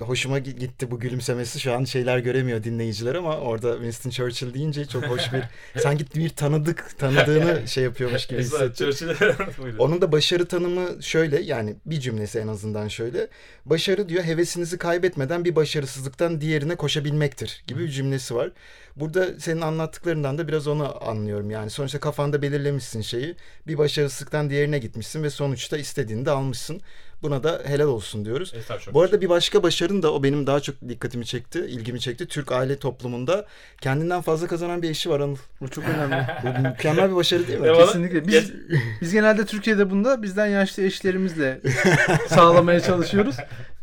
Hoşuma 0.00 0.38
gi- 0.38 0.58
gitti 0.58 0.90
bu 0.90 1.00
gülümsemesi. 1.00 1.60
Şu 1.60 1.72
an 1.72 1.84
şeyler 1.84 2.18
göremiyor 2.18 2.64
dinleyiciler 2.64 3.14
ama 3.14 3.36
orada 3.38 3.72
Winston 3.74 4.10
Churchill 4.10 4.54
deyince 4.54 4.84
çok 4.86 5.04
hoş 5.04 5.22
bir 5.32 5.42
sanki 5.80 6.04
bir 6.14 6.28
tanıdık 6.28 6.98
tanıdığını 6.98 7.68
şey 7.68 7.84
yapıyormuş 7.84 8.26
gibi 8.26 8.40
hissettim. 8.40 8.86
Onun 9.78 10.00
da 10.00 10.12
başarı 10.12 10.46
tanımı 10.46 11.02
şöyle 11.02 11.40
yani 11.40 11.76
bir 11.86 12.00
cümlesi 12.00 12.38
en 12.38 12.48
azından 12.48 12.88
şöyle. 12.88 13.28
Başarı 13.66 14.08
diyor 14.08 14.24
hevesinizi 14.24 14.78
kaybetmeden 14.78 15.44
bir 15.44 15.56
başarısızlıktan 15.56 16.40
diğerine 16.40 16.76
koşabilmektir 16.76 17.64
gibi 17.66 17.80
bir 17.84 17.88
cümlesi 17.88 18.34
var. 18.34 18.50
Burada 18.96 19.40
senin 19.40 19.60
anlattıklarından 19.60 20.38
da 20.38 20.48
biraz 20.48 20.66
onu 20.66 21.08
anlıyorum. 21.08 21.50
Yani 21.50 21.70
sonuçta 21.70 22.00
kafanda 22.00 22.42
belirlemişsin 22.42 23.00
şeyi. 23.00 23.34
Bir 23.66 23.78
başarısızlıktan 23.78 24.50
diğerine 24.50 24.78
gitmişsin 24.78 25.22
ve 25.22 25.30
sonuçta 25.30 25.78
istediğini 25.78 26.26
de 26.26 26.30
almışsın. 26.30 26.80
Buna 27.22 27.42
da 27.42 27.62
helal 27.64 27.86
olsun 27.86 28.24
diyoruz. 28.24 28.54
Çok 28.84 28.94
Bu 28.94 29.02
arada 29.02 29.20
bir 29.20 29.28
başka 29.28 29.62
başarın 29.62 30.02
da 30.02 30.12
o 30.12 30.22
benim 30.22 30.46
daha 30.46 30.60
çok 30.60 30.74
dikkatimi 30.88 31.26
çekti, 31.26 31.58
ilgimi 31.58 32.00
çekti. 32.00 32.26
Türk 32.26 32.52
aile 32.52 32.78
toplumunda 32.78 33.46
kendinden 33.80 34.20
fazla 34.20 34.46
kazanan 34.46 34.82
bir 34.82 34.90
eşi 34.90 35.10
var 35.10 35.20
Anıl. 35.20 35.36
Bu 35.60 35.68
çok 35.68 35.84
önemli. 35.84 36.26
Bu 36.42 36.62
mükemmel 36.68 37.10
bir 37.10 37.16
başarı 37.16 37.48
değil 37.48 37.58
mi? 37.58 37.66
Ne 37.66 37.72
var? 37.72 37.86
Kesinlikle. 37.86 38.26
Biz, 38.26 38.52
biz 39.00 39.12
genelde 39.12 39.46
Türkiye'de 39.46 39.90
bunda 39.90 40.22
bizden 40.22 40.46
yaşlı 40.46 40.82
eşlerimizle 40.82 41.60
sağlamaya 42.28 42.80
çalışıyoruz. 42.80 43.36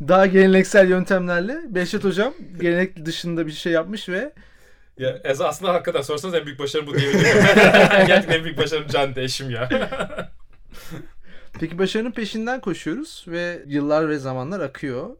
Daha 0.08 0.26
geleneksel 0.26 0.88
yöntemlerle. 0.88 1.60
Behçet 1.68 2.04
Hocam 2.04 2.34
gelenek 2.60 3.06
dışında 3.06 3.46
bir 3.46 3.52
şey 3.52 3.72
yapmış 3.72 4.08
ve 4.08 4.32
Ya 4.98 5.20
Ez 5.24 5.40
aslında 5.40 5.72
hakikaten 5.72 6.02
sorsanız 6.02 6.34
en 6.34 6.46
büyük 6.46 6.58
başarım 6.58 6.86
bu 6.86 6.98
diyebilirim. 6.98 7.44
Gerçekten 8.06 8.38
en 8.38 8.44
büyük 8.44 8.58
başarım 8.58 8.86
Can 8.92 9.12
eşim 9.16 9.50
ya. 9.50 9.68
Peki 11.52 11.78
başarının 11.78 12.10
peşinden 12.10 12.60
koşuyoruz 12.60 13.24
ve 13.28 13.62
yıllar 13.66 14.08
ve 14.08 14.18
zamanlar 14.18 14.60
akıyor. 14.60 15.10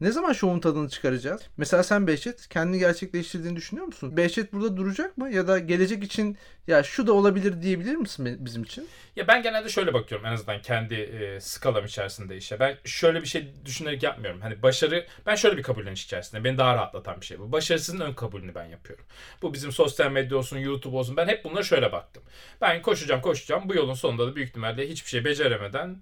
Ne 0.00 0.10
zaman 0.10 0.32
şovun 0.32 0.60
tadını 0.60 0.88
çıkaracağız? 0.88 1.42
Mesela 1.56 1.82
sen 1.82 2.06
Behçet 2.06 2.48
kendini 2.48 2.78
gerçekleştirdiğini 2.78 3.56
düşünüyor 3.56 3.86
musun? 3.86 4.16
Behçet 4.16 4.52
burada 4.52 4.76
duracak 4.76 5.18
mı? 5.18 5.30
Ya 5.30 5.48
da 5.48 5.58
gelecek 5.58 6.04
için 6.04 6.38
ya 6.66 6.82
şu 6.82 7.06
da 7.06 7.12
olabilir 7.12 7.62
diyebilir 7.62 7.94
misin 7.94 8.36
bizim 8.40 8.62
için? 8.62 8.88
Ya 9.16 9.28
ben 9.28 9.42
genelde 9.42 9.68
şöyle 9.68 9.94
bakıyorum 9.94 10.26
en 10.26 10.32
azından 10.32 10.62
kendi 10.62 10.94
e, 10.94 11.40
skalam 11.40 11.84
içerisinde 11.84 12.36
işe. 12.36 12.60
Ben 12.60 12.76
şöyle 12.84 13.22
bir 13.22 13.26
şey 13.26 13.48
düşünerek 13.64 14.02
yapmıyorum. 14.02 14.40
Hani 14.40 14.62
başarı 14.62 15.06
ben 15.26 15.34
şöyle 15.34 15.56
bir 15.56 15.62
kabulleniş 15.62 16.04
içerisinde. 16.04 16.44
Beni 16.44 16.58
daha 16.58 16.74
rahatlatan 16.74 17.20
bir 17.20 17.26
şey 17.26 17.38
bu. 17.38 17.52
Başarısızın 17.52 18.00
ön 18.00 18.14
kabulünü 18.14 18.54
ben 18.54 18.64
yapıyorum. 18.64 19.04
Bu 19.42 19.54
bizim 19.54 19.72
sosyal 19.72 20.10
medya 20.10 20.38
olsun, 20.38 20.58
YouTube 20.58 20.96
olsun. 20.96 21.16
Ben 21.16 21.28
hep 21.28 21.44
bunlara 21.44 21.62
şöyle 21.62 21.92
baktım. 21.92 22.22
Ben 22.60 22.82
koşacağım, 22.82 23.20
koşacağım. 23.20 23.68
Bu 23.68 23.74
yolun 23.74 23.94
sonunda 23.94 24.26
da 24.26 24.36
büyük 24.36 24.48
ihtimalle 24.48 24.88
hiçbir 24.88 25.10
şey 25.10 25.24
beceremeden 25.24 25.96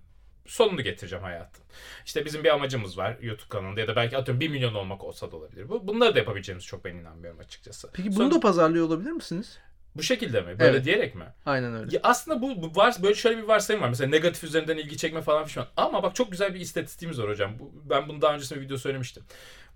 sonunu 0.47 0.83
getireceğim 0.83 1.25
hayatın. 1.25 1.65
İşte 2.07 2.25
bizim 2.25 2.45
bir 2.45 2.51
amacımız 2.55 2.99
var 2.99 3.17
YouTube 3.21 3.49
kanalında 3.49 3.81
ya 3.81 3.89
da 3.89 3.97
belki 3.97 4.17
atıyorum 4.17 4.41
1 4.41 4.49
milyon 4.49 4.75
olmak 4.75 5.05
olsa 5.05 5.33
da 5.33 5.37
olabilir. 5.37 5.69
Bu 5.69 5.87
bunları 5.89 6.15
da 6.15 6.19
yapabileceğimiz 6.19 6.65
çok 6.65 6.85
ben 6.85 6.95
inanmıyorum 6.95 7.41
açıkçası. 7.41 7.91
Peki 7.93 8.09
bunu 8.09 8.17
Sonra- 8.17 8.35
da 8.35 8.41
pazarlıyor 8.41 8.87
olabilir 8.87 9.11
misiniz? 9.11 9.59
bu 9.97 10.03
şekilde 10.03 10.41
mi? 10.41 10.59
Böyle 10.59 10.71
Evet. 10.77 10.85
diyerek 10.85 11.15
mi? 11.15 11.25
Aynen 11.47 11.75
öyle. 11.77 11.95
Ya 11.97 12.01
aslında 12.03 12.43
bu, 12.43 12.63
bu 12.63 12.77
var 12.81 12.95
böyle 13.03 13.15
şöyle 13.15 13.39
bir 13.39 13.43
varsayım 13.49 13.83
var. 13.83 13.89
Mesela 13.89 14.11
negatif 14.11 14.45
üzerinden 14.45 14.77
ilgi 14.77 14.97
çekme 14.97 15.23
falan 15.23 15.45
filan. 15.45 15.69
Ama 15.77 16.03
bak 16.03 16.15
çok 16.15 16.31
güzel 16.31 16.55
bir 16.55 16.61
istatistiğimiz 16.61 17.21
var 17.21 17.29
hocam. 17.29 17.59
Bu, 17.59 17.73
ben 17.91 18.09
bunu 18.09 18.23
daha 18.23 18.35
öncesinde 18.35 18.61
bir 18.61 18.65
video 18.65 18.77
söylemiştim. 18.77 19.23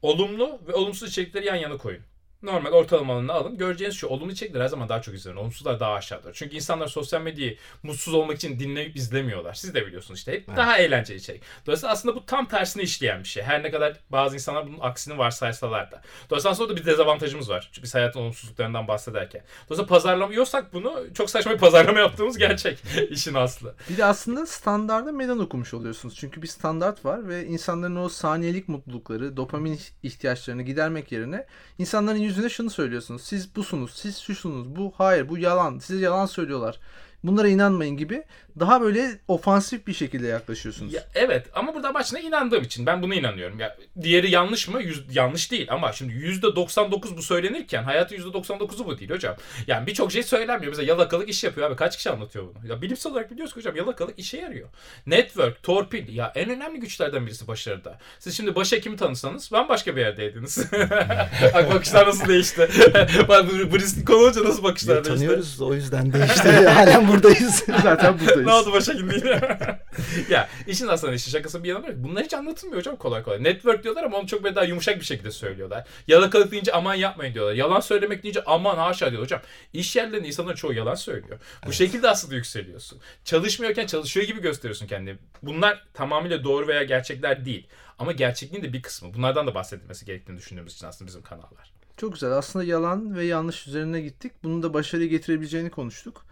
Olumlu 0.03 0.61
ve 0.69 0.75
olumsuz 0.75 1.09
içerikleri 1.09 1.47
yan 1.47 1.57
yana 1.57 1.77
koyun. 1.77 2.03
Normal 2.43 2.71
ortalamalarını 2.73 3.33
alın. 3.33 3.59
Göreceğiniz 3.59 3.97
şu 3.97 4.07
olumlu 4.07 4.33
içerikler 4.33 4.61
her 4.61 4.69
zaman 4.69 4.89
daha 4.89 5.03
çok 5.03 5.15
izlenir. 5.15 5.37
Olumsuzlar 5.37 5.81
daha 5.81 5.93
aşağıdır. 5.93 6.33
Çünkü 6.35 6.57
insanlar 6.57 6.87
sosyal 6.87 7.21
medyayı 7.23 7.57
mutsuz 7.83 8.15
olmak 8.15 8.37
için 8.37 8.59
dinleyip 8.59 8.97
izlemiyorlar. 8.97 9.55
Siz 9.55 9.75
de 9.75 9.87
biliyorsunuz 9.87 10.19
işte. 10.19 10.33
Hep 10.33 10.45
Evet. 10.49 10.59
daha 10.59 10.79
eğlenceli 10.79 11.19
içerik. 11.19 11.43
Dolayısıyla 11.67 11.93
aslında 11.93 12.15
bu 12.17 12.27
tam 12.27 12.49
tersine 12.49 12.83
işleyen 12.83 13.21
bir 13.23 13.29
şey. 13.29 13.43
Her 13.43 13.63
ne 13.63 13.71
kadar 13.71 13.97
bazı 14.11 14.35
insanlar 14.35 14.67
bunun 14.67 14.79
aksini 14.81 15.19
varsaysalar 15.19 15.91
da. 15.91 16.03
Dolayısıyla 16.31 16.53
aslında 16.53 16.69
orada 16.69 16.81
bir 16.81 16.87
dezavantajımız 16.87 17.51
var. 17.51 17.69
Çünkü 17.73 17.83
biz 17.83 17.95
hayatın 17.95 18.21
olumsuzluklarından 18.21 18.89
bahsederken. 18.89 19.43
Dolayısıyla 19.69 19.87
pazarlamıyorsak 19.87 20.73
bunu 20.73 21.05
çok 21.15 21.31
saçma 21.31 21.53
bir 21.53 21.59
pazarlama 21.59 21.99
yaptığımız 21.99 22.39
gerçek. 22.39 22.79
işin 23.11 23.35
aslı. 23.35 23.75
Bir 23.91 23.97
de 23.97 24.05
aslında 24.05 24.47
standarda 24.47 25.13
meydan 25.13 25.39
okumuş 25.39 25.75
oluyorsunuz. 25.75 26.17
Çünkü 26.17 26.43
bir 26.43 26.47
standart 26.49 27.05
var 27.05 27.29
ve 27.29 27.47
insanların 27.47 27.97
o 27.97 28.09
saniyelik 28.09 28.69
mutlulukları, 28.69 29.37
dopamin 29.37 29.81
ihtiyaçlarını 30.03 30.63
gidermek 30.63 31.13
yerine 31.13 31.47
insanların 31.79 32.28
yüzüne 32.29 32.49
şunu 32.49 32.71
söylüyorsunuz. 32.71 33.23
Siz 33.23 33.57
busunuz, 33.57 33.93
siz 33.95 34.19
şusunuz, 34.19 34.77
bu 34.77 34.93
hayır, 34.99 35.29
bu 35.29 35.39
yalan, 35.39 35.79
size 35.79 36.05
yalan 36.05 36.27
söylüyorlar. 36.27 36.79
Bunlara 37.25 37.49
inanmayın 37.49 37.97
gibi 37.97 38.23
daha 38.61 38.81
böyle 38.81 39.19
ofansif 39.29 39.87
bir 39.87 39.93
şekilde 39.93 40.27
yaklaşıyorsunuz. 40.27 40.93
Ya, 40.93 41.05
evet 41.15 41.47
ama 41.55 41.75
burada 41.75 41.95
başına 41.95 42.19
inandığım 42.19 42.63
için 42.63 42.87
ben 42.87 43.03
buna 43.03 43.15
inanıyorum. 43.15 43.61
Ya, 43.61 43.77
diğeri 44.03 44.31
yanlış 44.31 44.69
mı? 44.69 44.83
Yüz, 44.83 45.17
yanlış 45.17 45.51
değil 45.51 45.67
ama 45.71 45.93
şimdi 45.93 46.13
%99 46.13 47.17
bu 47.17 47.23
söylenirken 47.23 47.83
hayatın 47.83 48.17
%99'u 48.17 48.87
bu 48.87 48.99
değil 48.99 49.11
hocam. 49.11 49.37
Yani 49.67 49.87
birçok 49.87 50.13
şey 50.13 50.23
söylenmiyor. 50.23 50.73
Mesela 50.73 50.89
yalakalık 50.89 51.29
iş 51.29 51.45
yapıyor 51.45 51.71
abi. 51.71 51.77
Kaç 51.77 51.97
kişi 51.97 52.11
anlatıyor 52.11 52.45
bunu? 52.55 52.71
Ya 52.71 52.83
bilimsel 52.83 53.13
olarak 53.13 53.31
biliyoruz 53.31 53.55
ki 53.55 53.61
hocam 53.61 53.77
yalakalık 53.77 54.19
işe 54.19 54.37
yarıyor. 54.39 54.69
Network, 55.07 55.63
torpil 55.63 56.15
ya 56.17 56.33
en 56.35 56.51
önemli 56.51 56.81
güçlerden 56.81 57.27
birisi 57.27 57.49
başarıda. 57.49 57.99
Siz 58.19 58.37
şimdi 58.37 58.55
başhekimi 58.55 58.97
tanısanız 58.97 59.53
bambaşka 59.53 59.97
bir 59.97 60.01
yerdeydiniz. 60.01 60.73
Bak 61.55 61.75
bakışlar 61.75 62.07
nasıl 62.07 62.29
değişti. 62.29 62.69
Bak 63.29 63.45
riskli 63.53 64.05
konu 64.05 64.45
nasıl 64.45 64.63
bakışlar 64.63 64.97
Ya, 64.97 65.05
değişti. 65.05 65.25
tanıyoruz 65.27 65.61
o 65.61 65.75
yüzden 65.75 66.13
değişti. 66.13 66.49
Halen 66.69 67.08
zaten 67.09 67.23
buradayız. 67.23 67.65
Zaten 67.83 68.19
buradayız. 68.21 68.47
ne 68.47 68.53
oldu 68.53 68.73
başa 68.73 68.93
gitti 68.93 69.41
ya 70.31 70.49
işin 70.67 70.87
aslında 70.89 71.15
işin 71.15 71.31
şakası 71.31 71.65
bir 71.65 71.69
yana 71.69 71.83
var. 71.83 72.05
Bunlar 72.05 72.25
hiç 72.25 72.35
anlatılmıyor 72.35 72.81
hocam 72.81 72.97
kolay 72.97 73.23
kolay. 73.23 73.45
Network 73.45 73.85
diyorlar 73.85 74.05
ama 74.05 74.17
onu 74.17 74.27
çok 74.27 74.45
böyle 74.45 74.55
daha 74.55 74.65
yumuşak 74.65 75.01
bir 75.01 75.05
şekilde 75.05 75.31
söylüyorlar. 75.31 75.87
Yalakalık 76.09 76.53
deyince 76.53 76.73
aman 76.73 76.95
yapmayın 76.95 77.35
diyorlar. 77.35 77.55
Yalan 77.55 77.81
söylemek 77.81 78.23
deyince 78.23 78.45
aman 78.47 78.77
haşa 78.77 79.11
diyor 79.11 79.23
hocam. 79.23 79.41
İş 79.73 79.97
yerlerinde 79.97 80.29
insanlar 80.29 80.57
çoğu 80.57 80.73
yalan 80.73 80.95
söylüyor. 80.95 81.39
Bu 81.67 81.73
şekilde 81.73 82.11
aslında 82.11 82.35
yükseliyorsun. 82.35 83.01
Çalışmıyorken 83.25 83.87
çalışıyor 83.87 84.27
gibi 84.27 84.41
gösteriyorsun 84.41 84.87
kendini. 84.87 85.17
Bunlar 85.43 85.85
tamamıyla 85.95 86.45
doğru 86.45 86.69
veya 86.69 86.83
gerçekler 86.83 87.45
değil. 87.45 87.69
Ama 87.99 88.13
gerçekliğin 88.13 88.65
de 88.65 88.73
bir 88.73 88.83
kısmı. 88.83 89.15
Bunlardan 89.15 89.47
da 89.47 89.55
bahsedilmesi 89.55 90.07
gerektiğini 90.07 90.39
düşündüğümüz 90.39 90.75
için 90.75 90.87
aslında 90.87 91.09
bizim 91.09 91.23
kanallar. 91.23 91.73
Çok 91.97 92.13
güzel. 92.13 92.33
Aslında 92.33 92.65
yalan 92.65 93.17
ve 93.17 93.25
yanlış 93.25 93.67
üzerine 93.67 94.01
gittik. 94.01 94.33
Bunun 94.43 94.63
da 94.63 94.75
başarıya 94.75 95.09
getirebileceğini 95.09 95.71
konuştuk. 95.71 96.27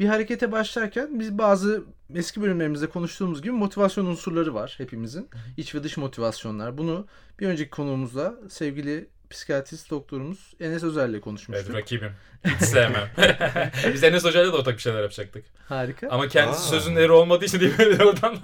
Bir 0.00 0.08
harekete 0.08 0.52
başlarken 0.52 1.20
biz 1.20 1.38
bazı 1.38 1.84
eski 2.14 2.42
bölümlerimizde 2.42 2.86
konuştuğumuz 2.86 3.42
gibi 3.42 3.52
motivasyon 3.52 4.06
unsurları 4.06 4.54
var 4.54 4.74
hepimizin. 4.78 5.28
İç 5.56 5.74
ve 5.74 5.84
dış 5.84 5.96
motivasyonlar. 5.96 6.78
Bunu 6.78 7.06
bir 7.40 7.46
önceki 7.46 7.70
konuğumuzla 7.70 8.34
sevgili 8.48 9.08
psikiyatrist 9.30 9.90
doktorumuz 9.90 10.54
Enes 10.60 10.82
Özer'le 10.82 11.20
konuşmuştuk. 11.20 11.66
Evet 11.70 11.78
rakibim. 11.82 12.12
Hiç 12.44 12.62
sevmem. 12.66 13.10
Biz 13.94 14.04
Enes 14.04 14.24
Hoca'yla 14.24 14.52
da 14.52 14.56
ortak 14.56 14.76
bir 14.76 14.82
şeyler 14.82 15.02
yapacaktık. 15.02 15.44
Harika. 15.68 16.08
Ama 16.08 16.28
kendisi 16.28 16.60
Aa. 16.60 16.80
sözün 16.80 16.96
eri 16.96 17.12
olmadığı 17.12 17.44
için 17.44 17.60
değil 17.60 17.78
mi 17.78 18.04
oradan 18.04 18.36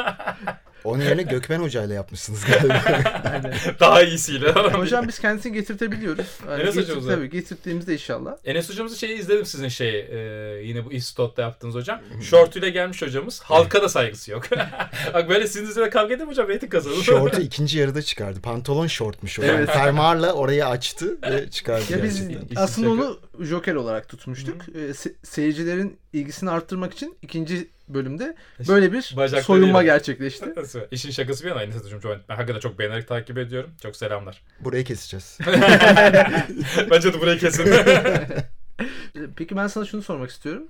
Onun 0.86 1.02
yerine 1.02 1.22
Gökmen 1.36 1.58
Hoca 1.60 1.82
ile 1.84 1.94
yapmışsınız 1.94 2.44
galiba. 2.44 2.82
daha 3.80 4.02
iyisiyle. 4.02 4.52
Hocam 4.52 5.08
biz 5.08 5.18
kendisini 5.18 5.52
getirtebiliyoruz. 5.52 6.26
Yani 6.50 6.62
Enes 6.62 6.74
getir- 6.74 6.82
hocamıza. 6.88 7.14
Tabii 7.14 7.30
getirdiğimizde 7.30 7.92
inşallah. 7.92 8.36
Enes 8.44 8.68
hocamızın 8.70 8.96
şeyi 8.96 9.18
izledim 9.18 9.46
sizin 9.46 9.68
şey 9.68 9.98
e, 10.00 10.16
yine 10.62 10.84
bu 10.84 10.92
İstot'ta 10.92 11.42
yaptığınız 11.42 11.74
hocam. 11.74 12.00
Şortuyla 12.22 12.68
gelmiş 12.68 13.02
hocamız. 13.02 13.40
Halka 13.42 13.82
da 13.82 13.88
saygısı 13.88 14.30
yok. 14.30 14.44
Bak 15.14 15.28
böyle 15.28 15.46
sizin 15.46 15.66
üzerine 15.70 15.90
kavga 15.90 16.14
edin 16.14 16.26
hocam 16.26 16.48
reyting 16.48 16.72
kazanır. 16.72 17.02
Şortu 17.02 17.40
ikinci 17.40 17.78
yarıda 17.78 18.02
çıkardı. 18.02 18.40
Pantolon 18.40 18.86
şortmuş 18.86 19.38
o. 19.38 19.42
Evet. 19.42 19.70
Fermuarla 19.70 20.32
orayı 20.32 20.66
açtı 20.66 21.18
ve 21.30 21.50
çıkardı 21.50 21.92
Ya 21.92 22.02
biz 22.02 22.20
gerçekten. 22.28 22.46
İşin 22.46 22.56
aslında 22.56 22.90
onu 22.90 23.18
joker 23.40 23.74
olarak 23.74 24.08
tutmuştuk. 24.08 24.62
Ee, 24.74 24.78
se- 24.78 25.14
seyircilerin 25.22 25.98
ilgisini 26.12 26.50
arttırmak 26.50 26.92
için 26.94 27.18
ikinci 27.22 27.68
bölümde 27.88 28.36
böyle 28.68 28.92
bir 28.92 28.98
Bacaklarıyla. 29.16 29.42
soyunma 29.42 29.82
gerçekleşti. 29.82 30.54
İşin 30.90 31.10
şakası 31.10 31.44
bir 31.44 31.48
yana 31.48 31.62
Enes 31.62 31.84
hocam 31.84 32.00
çok, 32.00 32.12
ben 32.28 32.34
hakikaten 32.36 32.60
çok 32.60 32.78
beğenerek 32.78 33.08
takip 33.08 33.38
ediyorum. 33.38 33.70
Çok 33.82 33.96
selamlar. 33.96 34.42
Burayı 34.60 34.84
keseceğiz. 34.84 35.38
Bence 36.90 37.14
de 37.14 37.20
burayı 37.20 37.38
kesin. 37.38 37.64
Peki 39.36 39.56
ben 39.56 39.66
sana 39.66 39.84
şunu 39.84 40.02
sormak 40.02 40.30
istiyorum. 40.30 40.68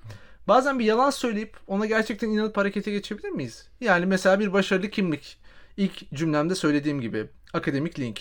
Bazen 0.49 0.79
bir 0.79 0.85
yalan 0.85 1.11
söyleyip 1.11 1.57
ona 1.67 1.87
gerçekten 1.87 2.29
inanıp 2.29 2.57
harekete 2.57 2.91
geçebilir 2.91 3.29
miyiz? 3.29 3.69
Yani 3.81 4.07
mesela 4.07 4.41
bir 4.41 4.53
başarılı 4.53 4.91
kimlik. 4.91 5.39
İlk 5.77 6.13
cümlemde 6.15 6.55
söylediğim 6.55 7.01
gibi 7.01 7.27
akademik 7.53 7.99
link. 7.99 8.21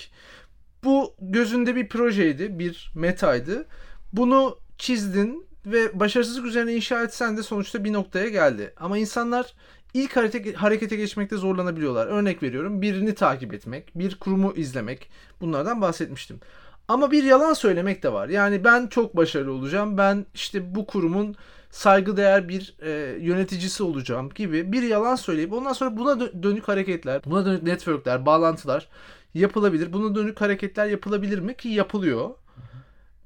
Bu 0.83 1.15
gözünde 1.21 1.75
bir 1.75 1.89
projeydi, 1.89 2.59
bir 2.59 2.91
metaydı. 2.95 3.65
Bunu 4.13 4.59
çizdin 4.77 5.45
ve 5.65 5.99
başarısızlık 5.99 6.45
üzerine 6.45 6.73
inşa 6.75 7.03
etsen 7.03 7.37
de 7.37 7.43
sonuçta 7.43 7.83
bir 7.83 7.93
noktaya 7.93 8.29
geldi. 8.29 8.73
Ama 8.77 8.97
insanlar 8.97 9.53
ilk 9.93 10.15
harete, 10.15 10.53
harekete 10.53 10.95
geçmekte 10.95 11.37
zorlanabiliyorlar. 11.37 12.07
Örnek 12.07 12.43
veriyorum 12.43 12.81
birini 12.81 13.15
takip 13.15 13.53
etmek, 13.53 13.91
bir 13.95 14.15
kurumu 14.15 14.53
izlemek. 14.55 15.09
Bunlardan 15.41 15.81
bahsetmiştim. 15.81 16.39
Ama 16.87 17.11
bir 17.11 17.23
yalan 17.23 17.53
söylemek 17.53 18.03
de 18.03 18.13
var. 18.13 18.29
Yani 18.29 18.63
ben 18.63 18.87
çok 18.87 19.17
başarılı 19.17 19.51
olacağım. 19.51 19.97
Ben 19.97 20.25
işte 20.33 20.75
bu 20.75 20.85
kurumun 20.85 21.35
saygıdeğer 21.71 22.49
bir 22.49 22.75
e, 22.81 23.17
yöneticisi 23.21 23.83
olacağım 23.83 24.29
gibi 24.35 24.71
bir 24.71 24.83
yalan 24.83 25.15
söyleyip 25.15 25.53
ondan 25.53 25.73
sonra 25.73 25.97
buna 25.97 26.11
dö- 26.11 26.43
dönük 26.43 26.67
hareketler, 26.67 27.21
buna 27.25 27.45
dönük 27.45 27.63
networkler, 27.63 28.25
bağlantılar 28.25 28.87
yapılabilir. 29.33 29.93
Buna 29.93 30.15
dönük 30.15 30.41
hareketler 30.41 30.87
yapılabilir 30.87 31.39
mi 31.39 31.57
ki 31.57 31.69
yapılıyor. 31.69 32.29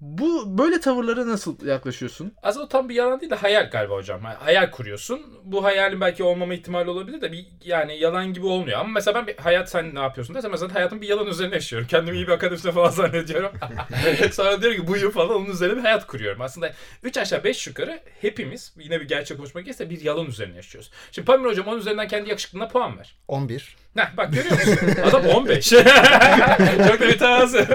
Bu 0.01 0.57
böyle 0.57 0.79
tavırlara 0.79 1.27
nasıl 1.27 1.65
yaklaşıyorsun? 1.67 2.33
Aslında 2.43 2.65
o 2.65 2.67
tam 2.67 2.89
bir 2.89 2.95
yalan 2.95 3.19
değil 3.21 3.31
de 3.31 3.35
hayal 3.35 3.69
galiba 3.69 3.93
hocam. 3.95 4.21
Hayal 4.23 4.71
kuruyorsun. 4.71 5.21
Bu 5.43 5.63
hayalin 5.63 6.01
belki 6.01 6.23
olmama 6.23 6.53
ihtimali 6.53 6.89
olabilir 6.89 7.21
de 7.21 7.31
bir 7.31 7.45
yani 7.63 7.99
yalan 7.99 8.33
gibi 8.33 8.45
olmuyor. 8.45 8.79
Ama 8.79 8.89
mesela 8.89 9.15
ben 9.15 9.27
bir 9.27 9.37
hayat 9.37 9.69
sen 9.69 9.95
ne 9.95 9.99
yapıyorsun 9.99 10.35
desem 10.35 10.51
mesela 10.51 10.73
hayatım 10.75 11.01
bir 11.01 11.07
yalan 11.07 11.27
üzerine 11.27 11.55
yaşıyorum. 11.55 11.87
Kendimi 11.87 12.17
iyi 12.17 12.27
bir 12.27 12.31
akademisyen 12.31 12.73
falan 12.73 12.89
zannediyorum. 12.89 13.51
Sonra 14.31 14.61
diyor 14.61 14.73
ki 14.75 14.87
buyur 14.87 15.11
falan 15.11 15.29
onun 15.35 15.45
üzerine 15.45 15.75
bir 15.77 15.81
hayat 15.81 16.07
kuruyorum. 16.07 16.41
Aslında 16.41 16.73
3 17.03 17.17
aşağı 17.17 17.43
5 17.43 17.67
yukarı 17.67 17.99
hepimiz 18.21 18.73
yine 18.79 19.01
bir 19.01 19.07
gerçek 19.07 19.37
konuşmak 19.37 19.65
gerekirse 19.65 19.89
bir 19.89 20.01
yalan 20.01 20.25
üzerine 20.25 20.55
yaşıyoruz. 20.55 20.91
Şimdi 21.11 21.25
Pamir 21.25 21.45
hocam 21.49 21.67
onun 21.67 21.79
üzerinden 21.79 22.07
kendi 22.07 22.29
yakışıklığına 22.29 22.67
puan 22.67 22.97
ver. 22.99 23.15
11. 23.27 23.75
Heh, 23.95 24.17
bak 24.17 24.33
görüyor 24.33 24.51
musun? 24.51 24.77
Adam 25.03 25.25
15. 25.25 25.69
Çok 25.69 26.99
da 26.99 27.05
mütevazı. 27.05 27.67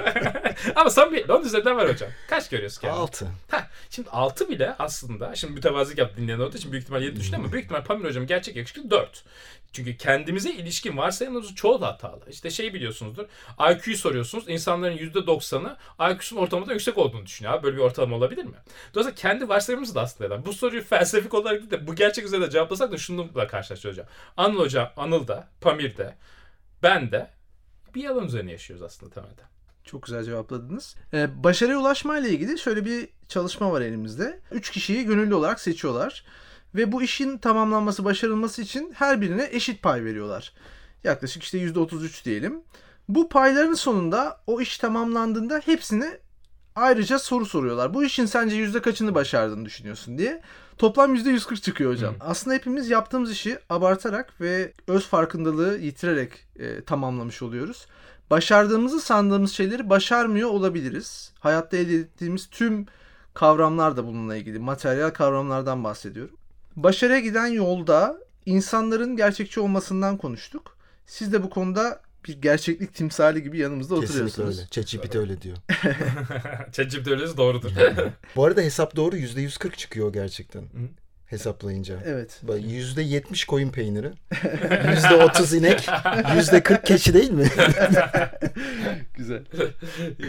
Ama 0.76 0.90
samimiyetle 0.90 1.32
onun 1.32 1.44
üzerinden 1.44 1.76
var 1.76 1.88
hocam. 1.88 2.10
Kaç 2.28 2.48
görüyorsun 2.48 2.80
kendini? 2.80 3.00
6. 3.00 3.26
Ha, 3.50 3.68
şimdi 3.90 4.10
6 4.10 4.48
bile 4.48 4.74
aslında 4.78 5.34
şimdi 5.34 5.52
mütevazılık 5.52 5.98
yaptı 5.98 6.16
dinleyen 6.16 6.38
olduğu 6.38 6.56
için 6.56 6.72
büyük 6.72 6.82
ihtimal 6.82 7.02
7 7.02 7.16
düşündü 7.20 7.36
ama 7.36 7.52
büyük 7.52 7.64
ihtimal 7.64 7.84
Pamir 7.84 8.04
hocam 8.04 8.26
gerçek 8.26 8.56
yakışıklı 8.56 8.90
4. 8.90 9.24
Çünkü 9.74 9.96
kendimize 9.96 10.52
ilişkin 10.52 10.96
varsayımımız 10.96 11.54
çoğu 11.54 11.80
da 11.80 11.86
hatalı. 11.86 12.20
İşte 12.30 12.50
şey 12.50 12.74
biliyorsunuzdur. 12.74 13.24
IQ'yu 13.70 13.96
soruyorsunuz. 13.96 14.44
İnsanların 14.48 14.96
%90'ı 14.96 15.76
IQ'sunun 16.12 16.40
ortalamada 16.40 16.72
yüksek 16.72 16.98
olduğunu 16.98 17.26
düşünüyor. 17.26 17.54
Abi 17.54 17.62
böyle 17.62 17.76
bir 17.76 17.82
ortalama 17.82 18.16
olabilir 18.16 18.44
mi? 18.44 18.56
Dolayısıyla 18.94 19.14
kendi 19.14 19.48
varsayımımız 19.48 19.94
da 19.94 20.00
aslında 20.00 20.24
yalan. 20.24 20.46
Bu 20.46 20.52
soruyu 20.52 20.82
felsefik 20.84 21.34
olarak 21.34 21.60
değil 21.60 21.70
de 21.70 21.86
bu 21.86 21.94
gerçek 21.94 22.24
üzerinde 22.24 22.50
cevaplasak 22.50 22.92
da 22.92 22.98
şununla 22.98 23.46
karşılaşıyoruz 23.46 23.98
hocam. 23.98 24.12
Anıl 24.36 24.58
hocam, 24.58 24.92
Anıl 24.96 25.28
da, 25.28 25.48
Pamir 25.60 25.96
de, 25.96 26.14
ben 26.82 27.12
de 27.12 27.30
bir 27.94 28.02
yalan 28.02 28.26
üzerine 28.26 28.52
yaşıyoruz 28.52 28.82
aslında 28.82 29.14
temelde. 29.14 29.53
Çok 29.84 30.02
güzel 30.02 30.24
cevapladınız. 30.24 30.94
Ee, 31.12 31.44
başarıya 31.44 31.78
ulaşma 31.78 32.18
ile 32.18 32.30
ilgili 32.30 32.58
şöyle 32.58 32.84
bir 32.84 33.08
çalışma 33.28 33.72
var 33.72 33.80
elimizde. 33.80 34.40
Üç 34.52 34.70
kişiyi 34.70 35.04
gönüllü 35.04 35.34
olarak 35.34 35.60
seçiyorlar. 35.60 36.24
Ve 36.74 36.92
bu 36.92 37.02
işin 37.02 37.38
tamamlanması, 37.38 38.04
başarılması 38.04 38.62
için 38.62 38.92
her 38.96 39.20
birine 39.20 39.48
eşit 39.50 39.82
pay 39.82 40.04
veriyorlar. 40.04 40.52
Yaklaşık 41.04 41.42
işte 41.42 41.58
%33 41.58 42.24
diyelim. 42.24 42.62
Bu 43.08 43.28
payların 43.28 43.74
sonunda 43.74 44.40
o 44.46 44.60
iş 44.60 44.78
tamamlandığında 44.78 45.60
hepsine 45.64 46.18
ayrıca 46.74 47.18
soru 47.18 47.46
soruyorlar. 47.46 47.94
Bu 47.94 48.04
işin 48.04 48.26
sence 48.26 48.56
yüzde 48.56 48.82
kaçını 48.82 49.14
başardığını 49.14 49.64
düşünüyorsun 49.64 50.18
diye. 50.18 50.42
Toplam 50.78 51.14
yüzde 51.14 51.30
140 51.30 51.62
çıkıyor 51.62 51.92
hocam. 51.92 52.14
Aslında 52.20 52.56
hepimiz 52.56 52.90
yaptığımız 52.90 53.30
işi 53.30 53.58
abartarak 53.70 54.40
ve 54.40 54.72
öz 54.86 55.06
farkındalığı 55.06 55.78
yitirerek 55.78 56.32
e, 56.56 56.84
tamamlamış 56.84 57.42
oluyoruz. 57.42 57.86
Başardığımızı 58.30 59.00
sandığımız 59.00 59.52
şeyleri 59.52 59.90
başarmıyor 59.90 60.48
olabiliriz. 60.48 61.32
Hayatta 61.40 61.76
elde 61.76 61.94
ettiğimiz 61.94 62.46
tüm 62.50 62.86
kavramlar 63.34 63.96
da 63.96 64.06
bununla 64.06 64.36
ilgili. 64.36 64.58
Materyal 64.58 65.10
kavramlardan 65.10 65.84
bahsediyorum. 65.84 66.36
Başarıya 66.76 67.20
giden 67.20 67.46
yolda 67.46 68.18
insanların 68.46 69.16
gerçekçi 69.16 69.60
olmasından 69.60 70.16
konuştuk. 70.16 70.76
Siz 71.06 71.32
de 71.32 71.42
bu 71.42 71.50
konuda 71.50 72.00
bir 72.28 72.42
gerçeklik 72.42 72.94
timsali 72.94 73.42
gibi 73.42 73.58
yanımızda 73.58 74.00
Kesinlikle 74.00 74.24
oturuyorsunuz. 74.24 74.58
öyle. 74.58 74.68
ChatGPT 74.70 75.16
öyle 75.16 75.42
diyor. 75.42 75.56
ChatGPT 76.72 77.08
öylesi 77.08 77.36
doğrudur. 77.36 77.70
Bu 78.36 78.44
arada 78.44 78.60
hesap 78.60 78.96
doğru. 78.96 79.16
%140 79.16 79.76
çıkıyor 79.76 80.12
gerçekten. 80.12 80.64
Hesaplayınca. 81.34 81.98
Evet. 82.04 82.40
Bak, 82.42 82.58
%70 82.58 83.46
koyun 83.46 83.70
peyniri. 83.70 84.10
%30 84.32 85.56
inek. 85.56 85.80
%40 85.80 86.84
keçi 86.84 87.14
değil 87.14 87.30
mi? 87.30 87.48
Güzel. 89.14 89.44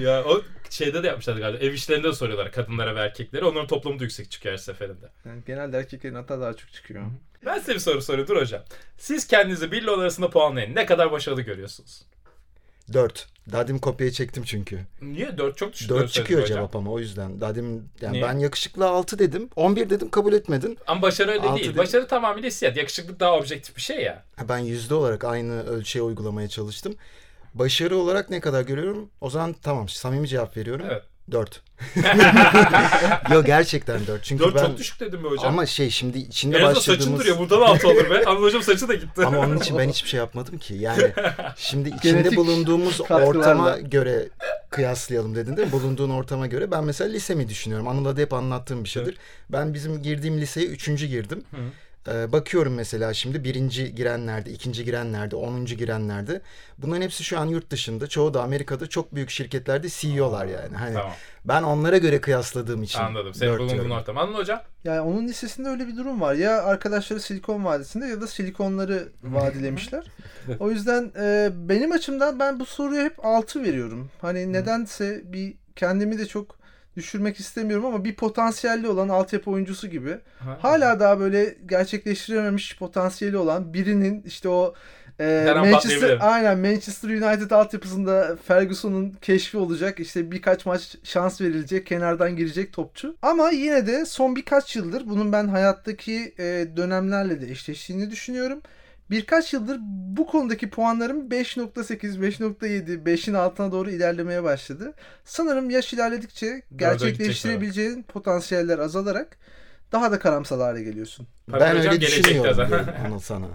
ya 0.01 0.23
o 0.23 0.41
şeyde 0.69 1.03
de 1.03 1.07
yapmışlar 1.07 1.37
galiba. 1.37 1.57
Ev 1.65 1.73
işlerinde 1.73 2.07
de 2.07 2.13
soruyorlar 2.13 2.51
kadınlara 2.51 2.95
ve 2.95 2.99
erkeklere. 2.99 3.45
Onların 3.45 3.67
toplamı 3.67 3.99
da 3.99 4.03
yüksek 4.03 4.31
çıkıyor 4.31 4.53
her 4.53 4.57
seferinde. 4.57 5.05
Yani 5.25 5.41
genelde 5.47 5.77
erkeklerin 5.77 6.15
hatta 6.15 6.41
daha 6.41 6.53
çok 6.53 6.73
çıkıyor. 6.73 7.01
Ben 7.45 7.59
size 7.59 7.73
bir 7.73 7.79
soru 7.79 8.01
soruyorum. 8.01 8.35
Dur 8.35 8.41
hocam. 8.41 8.61
Siz 8.97 9.27
kendinizi 9.27 9.71
bir 9.71 9.87
arasında 9.87 10.29
puanlayın. 10.29 10.75
Ne 10.75 10.85
kadar 10.85 11.11
başarılı 11.11 11.41
görüyorsunuz? 11.41 12.01
4. 12.93 13.27
Dadim 13.51 13.79
kopyayı 13.79 14.11
çektim 14.13 14.43
çünkü. 14.43 14.79
Niye? 15.01 15.37
4 15.37 15.57
çok 15.57 15.73
düşük. 15.73 15.89
4 15.89 16.01
dört 16.01 16.11
çıkıyor 16.11 16.41
hocam. 16.41 16.57
cevap 16.57 16.75
ama 16.75 16.91
o 16.91 16.99
yüzden. 16.99 17.41
Dadim 17.41 17.89
yani 18.01 18.13
Niye? 18.13 18.23
ben 18.23 18.39
yakışıklı 18.39 18.87
6 18.87 19.19
dedim. 19.19 19.49
11 19.55 19.89
dedim 19.89 20.09
kabul 20.09 20.33
etmedin. 20.33 20.77
Ama 20.87 21.01
başarı 21.01 21.31
öyle 21.31 21.43
değil. 21.43 21.55
değil. 21.55 21.77
Başarı 21.77 22.07
tamamıyla 22.07 22.47
hissiyat. 22.47 22.77
Yakışıklık 22.77 23.19
daha 23.19 23.37
objektif 23.37 23.75
bir 23.75 23.81
şey 23.81 24.01
ya. 24.01 24.23
Ben 24.49 24.57
yüzde 24.57 24.93
olarak 24.95 25.23
aynı 25.23 25.63
ölçüye 25.63 26.03
uygulamaya 26.03 26.47
çalıştım. 26.47 26.95
Başarı 27.53 27.97
olarak 27.97 28.29
ne 28.29 28.39
kadar 28.39 28.61
görüyorum? 28.61 29.09
O 29.21 29.29
zaman 29.29 29.55
tamam 29.61 29.89
samimi 29.89 30.27
cevap 30.27 30.57
veriyorum. 30.57 30.85
Evet. 30.91 31.03
4. 31.31 31.61
Yok 33.31 33.45
gerçekten 33.45 34.07
4. 34.07 34.23
Çünkü 34.23 34.43
4 34.43 34.55
ben 34.55 34.65
çok 34.65 34.77
düşük 34.77 34.99
dedim 34.99 35.23
be 35.23 35.27
hocam. 35.27 35.47
ama 35.53 35.65
şey 35.65 35.89
şimdi 35.89 36.17
içinde 36.17 36.57
en 36.57 36.61
azından 36.61 36.73
saçın 36.73 36.93
başladığımız 36.93 37.19
duruyor. 37.19 37.39
Burada 37.39 37.61
da 37.61 37.65
6 37.65 37.87
olur 37.87 38.09
be. 38.09 38.23
Ama 38.25 38.39
hocam 38.39 38.61
saçı 38.61 38.87
da 38.87 38.95
gitti. 38.95 39.25
ama 39.25 39.39
onun 39.39 39.57
için 39.57 39.77
ben 39.77 39.89
hiçbir 39.89 40.09
şey 40.09 40.17
yapmadım 40.17 40.57
ki. 40.57 40.73
Yani 40.73 41.13
şimdi 41.57 41.89
içinde 41.89 42.11
Genetik 42.11 42.37
bulunduğumuz 42.37 43.01
ortama 43.01 43.77
göre 43.77 44.29
kıyaslayalım 44.69 45.35
dedin 45.35 45.57
değil 45.57 45.67
mi? 45.67 45.71
Bulunduğun 45.71 46.09
ortama 46.09 46.47
göre 46.47 46.71
ben 46.71 46.83
mesela 46.83 47.11
lisemi 47.11 47.49
düşünüyorum. 47.49 47.87
Anıl'a 47.87 48.17
da 48.17 48.21
hep 48.21 48.33
anlattığım 48.33 48.83
bir 48.83 48.89
şeydir. 48.89 49.17
Ben 49.49 49.73
bizim 49.73 50.01
girdiğim 50.01 50.41
liseye 50.41 50.67
üçüncü 50.67 51.05
girdim. 51.07 51.43
Hı. 51.51 51.57
Ee, 52.07 52.31
bakıyorum 52.31 52.73
mesela 52.73 53.13
şimdi 53.13 53.43
birinci 53.43 53.95
girenlerde, 53.95 54.51
ikinci 54.51 54.85
girenlerde, 54.85 55.35
onuncu 55.35 55.75
girenlerde. 55.75 56.41
Bunların 56.77 57.01
hepsi 57.01 57.23
şu 57.23 57.39
an 57.39 57.45
yurt 57.45 57.69
dışında. 57.69 58.07
Çoğu 58.07 58.33
da 58.33 58.43
Amerika'da 58.43 58.87
çok 58.87 59.15
büyük 59.15 59.29
şirketlerde 59.29 59.87
CEO'lar 59.89 60.45
yani. 60.45 60.75
Hani 60.75 60.93
Tamam 60.93 61.11
ben 61.45 61.63
onlara 61.63 61.97
göre 61.97 62.21
kıyasladığım 62.21 62.83
için. 62.83 62.99
anladım. 62.99 63.33
Dört 63.41 63.59
bulunduğun 63.59 63.89
ortam. 63.89 64.17
Anladın 64.17 64.37
hocam? 64.39 64.61
Yani 64.83 65.01
onun 65.01 65.27
listesinde 65.27 65.69
öyle 65.69 65.87
bir 65.87 65.97
durum 65.97 66.21
var. 66.21 66.33
Ya 66.33 66.63
arkadaşları 66.63 67.19
Silikon 67.19 67.65
Vadisi'nde 67.65 68.05
ya 68.05 68.21
da 68.21 68.27
silikonları 68.27 69.09
vadilemişler. 69.23 70.05
o 70.59 70.71
yüzden 70.71 71.11
e, 71.19 71.49
benim 71.53 71.91
açımdan 71.91 72.39
ben 72.39 72.59
bu 72.59 72.65
soruya 72.65 73.03
hep 73.03 73.25
6 73.25 73.63
veriyorum. 73.63 74.09
Hani 74.21 74.53
nedense 74.53 75.21
bir 75.25 75.53
kendimi 75.75 76.19
de 76.19 76.25
çok 76.25 76.57
düşürmek 76.95 77.39
istemiyorum 77.39 77.85
ama 77.85 78.03
bir 78.03 78.15
potansiyelli 78.15 78.87
olan 78.87 79.09
altyapı 79.09 79.51
oyuncusu 79.51 79.87
gibi 79.87 80.17
hala 80.61 80.99
daha 80.99 81.19
böyle 81.19 81.55
gerçekleştirememiş 81.65 82.77
potansiyeli 82.77 83.37
olan 83.37 83.73
birinin 83.73 84.23
işte 84.23 84.49
o 84.49 84.73
e, 85.19 85.53
Manchester 85.55 86.17
aynen 86.21 86.59
Manchester 86.59 87.09
United 87.09 87.51
altyapısında 87.51 88.37
Ferguson'un 88.47 89.09
keşfi 89.21 89.57
olacak. 89.57 89.99
İşte 89.99 90.31
birkaç 90.31 90.65
maç 90.65 90.95
şans 91.03 91.41
verilecek, 91.41 91.85
kenardan 91.85 92.35
girecek 92.35 92.73
topçu. 92.73 93.15
Ama 93.21 93.49
yine 93.49 93.87
de 93.87 94.05
son 94.05 94.35
birkaç 94.35 94.75
yıldır 94.75 95.09
bunun 95.09 95.31
ben 95.31 95.47
hayattaki 95.47 96.33
e, 96.39 96.67
dönemlerle 96.77 97.41
de 97.41 97.51
eşleştiğini 97.51 98.11
düşünüyorum. 98.11 98.61
Birkaç 99.09 99.53
yıldır 99.53 99.79
bu 100.17 100.27
konudaki 100.27 100.69
puanlarım 100.69 101.29
5.8, 101.29 102.19
5.7, 102.19 103.03
5'in 103.03 103.33
altına 103.33 103.71
doğru 103.71 103.89
ilerlemeye 103.89 104.43
başladı. 104.43 104.93
Sanırım 105.23 105.69
yaş 105.69 105.93
ilerledikçe 105.93 106.61
gerçekleştirebileceğin 106.75 108.03
potansiyeller 108.03 108.79
azalarak 108.79 109.37
daha 109.91 110.11
da 110.11 110.19
karamsal 110.19 110.61
hale 110.61 110.83
geliyorsun. 110.83 111.27
Ben 111.47 111.77
öyle 111.77 112.01
düşünüyorum 112.01 112.73
Anıl 113.05 113.19
sana. 113.23 113.47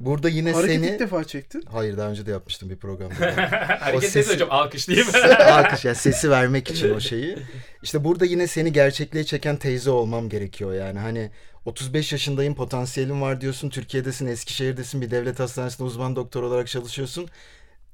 Burada 0.00 0.28
yine 0.28 0.52
Hareket 0.52 0.76
seni... 0.76 0.86
ilk 0.86 1.00
defa 1.00 1.24
çektin. 1.24 1.64
Hayır 1.72 1.96
daha 1.96 2.08
önce 2.10 2.26
de 2.26 2.30
yapmıştım 2.30 2.70
bir 2.70 2.76
programda. 2.76 3.14
Hareket 3.80 4.10
sesi- 4.10 4.18
edin 4.18 4.34
hocam 4.34 4.48
alkış 4.50 4.88
değil 4.88 5.06
mi? 5.06 5.12
Alkış 5.52 5.84
yani 5.84 5.96
sesi 5.96 6.30
vermek 6.30 6.70
için 6.70 6.94
o 6.94 7.00
şeyi. 7.00 7.38
İşte 7.82 8.04
burada 8.04 8.24
yine 8.24 8.46
seni 8.46 8.72
gerçekliğe 8.72 9.24
çeken 9.24 9.56
teyze 9.56 9.90
olmam 9.90 10.28
gerekiyor 10.28 10.74
yani. 10.74 10.98
Hani 10.98 11.30
35 11.64 12.12
yaşındayım 12.12 12.54
potansiyelim 12.54 13.22
var 13.22 13.40
diyorsun. 13.40 13.70
Türkiye'desin, 13.70 14.26
Eskişehir'desin 14.26 15.00
bir 15.00 15.10
devlet 15.10 15.40
hastanesinde 15.40 15.82
uzman 15.84 16.16
doktor 16.16 16.42
olarak 16.42 16.68
çalışıyorsun. 16.68 17.28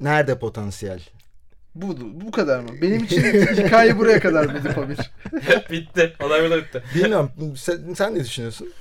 Nerede 0.00 0.38
potansiyel? 0.38 1.00
Bu, 1.74 1.96
bu 2.26 2.30
kadar 2.30 2.60
mı? 2.60 2.68
Benim 2.82 3.04
için 3.04 3.22
hikaye 3.56 3.98
buraya 3.98 4.20
kadar 4.20 4.44
mıydı 4.44 4.74
Pamir? 4.74 4.98
bitti. 5.70 6.12
Olay 6.22 6.42
burada 6.42 6.58
bitti. 6.58 6.82
Bilmiyorum 6.94 7.30
sen, 7.56 7.94
sen 7.94 8.14
ne 8.14 8.20
düşünüyorsun? 8.24 8.72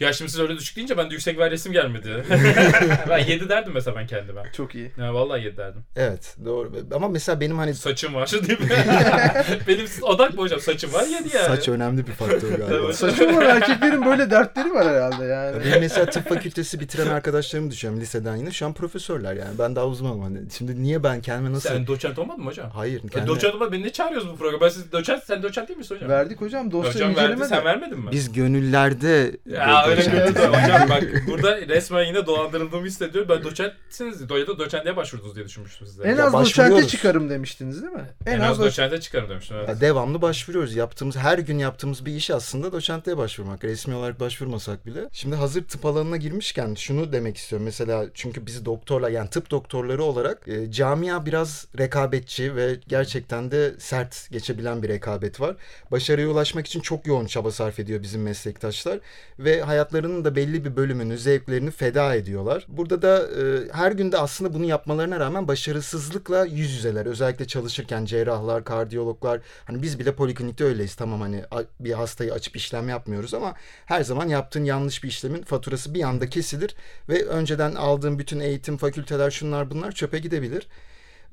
Ya 0.00 0.12
şimdi 0.12 0.30
siz 0.30 0.40
öyle 0.40 0.56
düşük 0.56 0.76
deyince 0.76 0.96
ben 0.96 1.10
de 1.10 1.14
yüksek 1.14 1.38
ver 1.38 1.50
resim 1.50 1.72
gelmedi. 1.72 2.24
ben 3.08 3.18
7 3.18 3.48
derdim 3.48 3.72
mesela 3.74 3.96
ben 3.96 4.06
kendime. 4.06 4.42
Çok 4.52 4.74
iyi. 4.74 4.92
Ya 4.98 5.14
vallahi 5.14 5.44
7 5.44 5.56
derdim. 5.56 5.82
Evet 5.96 6.36
doğru. 6.44 6.72
Ama 6.94 7.08
mesela 7.08 7.40
benim 7.40 7.58
hani 7.58 7.74
Saçım 7.74 8.14
var 8.14 8.30
değil 8.30 8.60
mi? 8.60 8.68
Benim 9.68 9.86
odak 10.02 10.36
bu 10.36 10.42
hocam. 10.42 10.60
Saçım 10.60 10.92
var 10.92 11.02
7 11.02 11.36
yani. 11.36 11.46
saç 11.46 11.68
önemli 11.68 12.06
bir 12.06 12.12
faktör 12.12 12.58
galiba. 12.58 12.92
Saçma 12.92 13.26
olan 13.26 13.42
erkeklerin 13.42 14.06
böyle 14.06 14.30
dertleri 14.30 14.70
var 14.70 14.88
herhalde 14.88 15.24
yani. 15.24 15.64
Benim 15.64 15.80
mesela 15.80 16.06
tıp 16.06 16.28
fakültesi 16.28 16.80
bitiren 16.80 17.06
arkadaşlarımı 17.06 17.70
düşünüyorum 17.70 18.02
liseden 18.02 18.36
yine. 18.36 18.50
Şu 18.50 18.66
an 18.66 18.72
profesörler 18.72 19.34
yani. 19.34 19.58
Ben 19.58 19.76
daha 19.76 19.86
uzmanım 19.86 20.20
hani. 20.20 20.38
Şimdi 20.58 20.82
niye 20.82 21.02
ben 21.02 21.20
kendime 21.20 21.52
nasıl... 21.52 21.68
Sen 21.68 21.86
doçent 21.86 22.18
olmadın 22.18 22.40
mı 22.40 22.50
hocam? 22.50 22.70
Hayır. 22.70 22.98
Kendine... 22.98 23.12
Kendime... 23.12 23.36
Doçent 23.36 23.54
olmadın. 23.54 23.72
Beni 23.72 23.82
ne 23.82 23.92
çağırıyoruz 23.92 24.28
bu 24.28 24.36
programa? 24.36 24.60
Ben 24.64 24.68
siz 24.68 24.92
doçent, 24.92 25.24
sen 25.24 25.42
doçent 25.42 25.68
değil 25.68 25.78
misin 25.78 25.94
hocam? 25.94 26.10
Verdik 26.10 26.40
hocam 26.40 26.72
dosya 26.72 26.94
Hocam 26.94 27.16
verdi. 27.16 27.44
Sen 27.44 27.64
vermedin 27.64 27.98
mi? 27.98 28.10
Biz 28.12 28.32
gönüllerde... 28.32 29.36
Ya 29.46 29.87
öyle 29.88 30.34
de 30.34 30.46
hocam 30.46 30.88
bak 30.88 31.02
burada 31.26 31.60
resmen 31.60 32.04
yine 32.04 32.26
dolandırıldığımı 32.26 32.86
hissediyorum. 32.86 33.28
Ben 33.36 33.44
doçentsiniz 33.44 34.20
ya 34.20 34.28
da 34.28 34.58
doçentliğe 34.58 34.96
başvurdunuz 34.96 35.34
diye 35.34 35.46
düşünmüştüm 35.46 35.86
size. 35.86 36.02
En 36.02 36.16
az 36.16 36.32
doçente 36.32 36.86
çıkarım 36.86 37.30
demiştiniz 37.30 37.82
değil 37.82 37.92
mi? 37.92 38.08
en, 38.26 38.40
az 38.40 38.58
doçente 38.58 39.00
çıkarım 39.00 39.30
demiştim. 39.30 39.56
Evet. 39.56 39.68
Ya 39.68 39.80
devamlı 39.80 40.22
başvuruyoruz. 40.22 40.74
Yaptığımız 40.74 41.16
her 41.16 41.38
gün 41.38 41.58
yaptığımız 41.58 42.06
bir 42.06 42.12
iş 42.12 42.30
aslında 42.30 42.72
doçentliğe 42.72 43.16
başvurmak. 43.16 43.64
Resmi 43.64 43.94
olarak 43.94 44.20
başvurmasak 44.20 44.86
bile. 44.86 45.00
Şimdi 45.12 45.36
hazır 45.36 45.64
tıp 45.64 45.86
alanına 45.86 46.16
girmişken 46.16 46.74
şunu 46.74 47.12
demek 47.12 47.36
istiyorum. 47.36 47.64
Mesela 47.64 48.06
çünkü 48.14 48.46
biz 48.46 48.64
doktorlar 48.64 49.10
yani 49.10 49.30
tıp 49.30 49.50
doktorları 49.50 50.02
olarak 50.02 50.48
e, 50.48 50.72
camia 50.72 51.26
biraz 51.26 51.66
rekabetçi 51.78 52.56
ve 52.56 52.76
gerçekten 52.88 53.50
de 53.50 53.74
sert 53.78 54.28
geçebilen 54.30 54.82
bir 54.82 54.88
rekabet 54.88 55.40
var. 55.40 55.56
Başarıya 55.90 56.28
ulaşmak 56.28 56.66
için 56.66 56.80
çok 56.80 57.06
yoğun 57.06 57.26
çaba 57.26 57.50
sarf 57.50 57.78
ediyor 57.78 58.02
bizim 58.02 58.22
meslektaşlar 58.22 58.98
ve 59.38 59.62
hayatlarının 59.78 60.24
da 60.24 60.36
belli 60.36 60.64
bir 60.64 60.76
bölümünü, 60.76 61.18
zevklerini 61.18 61.70
feda 61.70 62.14
ediyorlar. 62.14 62.66
Burada 62.68 63.02
da 63.02 63.28
e, 63.28 63.68
her 63.72 63.92
günde 63.92 64.18
aslında 64.18 64.54
bunu 64.54 64.64
yapmalarına 64.64 65.20
rağmen 65.20 65.48
başarısızlıkla 65.48 66.44
yüz 66.44 66.70
yüzeler. 66.72 67.06
Özellikle 67.06 67.46
çalışırken 67.46 68.04
cerrahlar, 68.04 68.64
kardiyologlar 68.64 69.40
hani 69.64 69.82
biz 69.82 69.98
bile 69.98 70.14
poliklinikte 70.14 70.64
öyleyiz. 70.64 70.94
Tamam 70.94 71.20
hani 71.20 71.44
bir 71.80 71.92
hastayı 71.92 72.32
açıp 72.32 72.56
işlem 72.56 72.88
yapmıyoruz 72.88 73.34
ama 73.34 73.54
her 73.86 74.02
zaman 74.04 74.28
yaptığın 74.28 74.64
yanlış 74.64 75.04
bir 75.04 75.08
işlemin 75.08 75.42
faturası 75.42 75.94
bir 75.94 76.02
anda 76.02 76.28
kesilir 76.28 76.74
ve 77.08 77.24
önceden 77.24 77.74
aldığın 77.74 78.18
bütün 78.18 78.40
eğitim, 78.40 78.76
fakülteler 78.76 79.30
şunlar 79.30 79.70
bunlar 79.70 79.92
çöpe 79.92 80.18
gidebilir. 80.18 80.66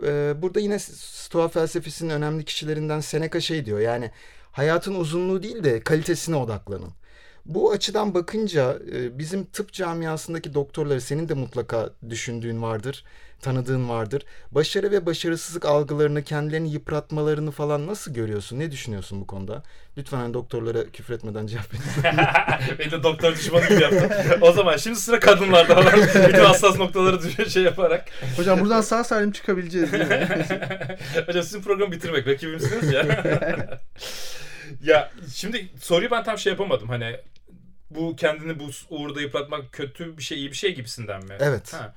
Ee, 0.03 0.33
burada 0.41 0.59
yine 0.59 0.79
Stoa 0.79 1.47
felsefesinin 1.47 2.09
önemli 2.09 2.45
kişilerinden 2.45 2.99
Seneca 2.99 3.39
şey 3.39 3.65
diyor 3.65 3.79
yani 3.79 4.11
hayatın 4.51 4.95
uzunluğu 4.95 5.43
değil 5.43 5.63
de 5.63 5.79
kalitesine 5.79 6.35
odaklanın. 6.35 6.93
Bu 7.45 7.71
açıdan 7.71 8.13
bakınca 8.13 8.79
e, 8.93 9.17
bizim 9.17 9.45
tıp 9.45 9.73
camiasındaki 9.73 10.53
doktorları 10.53 11.01
senin 11.01 11.29
de 11.29 11.33
mutlaka 11.33 11.89
düşündüğün 12.09 12.61
vardır, 12.61 13.03
tanıdığın 13.41 13.89
vardır. 13.89 14.23
Başarı 14.51 14.91
ve 14.91 15.05
başarısızlık 15.05 15.65
algılarını, 15.65 16.23
kendilerini 16.23 16.71
yıpratmalarını 16.71 17.51
falan 17.51 17.87
nasıl 17.87 18.13
görüyorsun? 18.13 18.59
Ne 18.59 18.71
düşünüyorsun 18.71 19.21
bu 19.21 19.27
konuda? 19.27 19.63
Lütfen 19.97 20.17
hani 20.17 20.33
doktorlara 20.33 20.83
küfretmeden 20.83 21.47
cevap 21.47 21.65
verin. 21.73 22.17
Beni 22.79 22.91
de 22.91 23.03
doktor 23.03 23.35
düşmanı 23.35 23.67
gibi 23.69 23.81
yaptın. 23.81 24.11
o 24.41 24.51
zaman 24.51 24.77
şimdi 24.77 24.99
sıra 24.99 25.19
kadınlarda 25.19 25.79
olan 25.79 25.93
bütün 26.27 26.43
hassas 26.43 26.77
noktaları 26.77 27.49
şey 27.49 27.63
yaparak. 27.63 28.05
Hocam 28.37 28.59
buradan 28.59 28.81
sağ 28.81 29.03
salim 29.03 29.31
çıkabileceğiz 29.31 29.91
değil 29.91 30.07
mi? 30.07 30.27
Hocam 31.25 31.43
sizin 31.43 31.61
programı 31.61 31.91
bitirmek 31.91 32.27
rakibimsiniz 32.27 32.93
ya. 32.93 33.05
ya 34.83 35.11
şimdi 35.33 35.69
soruyu 35.81 36.11
ben 36.11 36.23
tam 36.23 36.37
şey 36.37 36.51
yapamadım 36.51 36.89
hani 36.89 37.15
bu 37.89 38.15
kendini 38.15 38.59
bu 38.59 38.69
uğurda 38.89 39.21
yıpratmak 39.21 39.71
kötü 39.71 40.17
bir 40.17 40.23
şey 40.23 40.37
iyi 40.37 40.51
bir 40.51 40.55
şey 40.55 40.75
gibisinden 40.75 41.25
mi? 41.25 41.35
Evet. 41.39 41.73
Ha. 41.73 41.93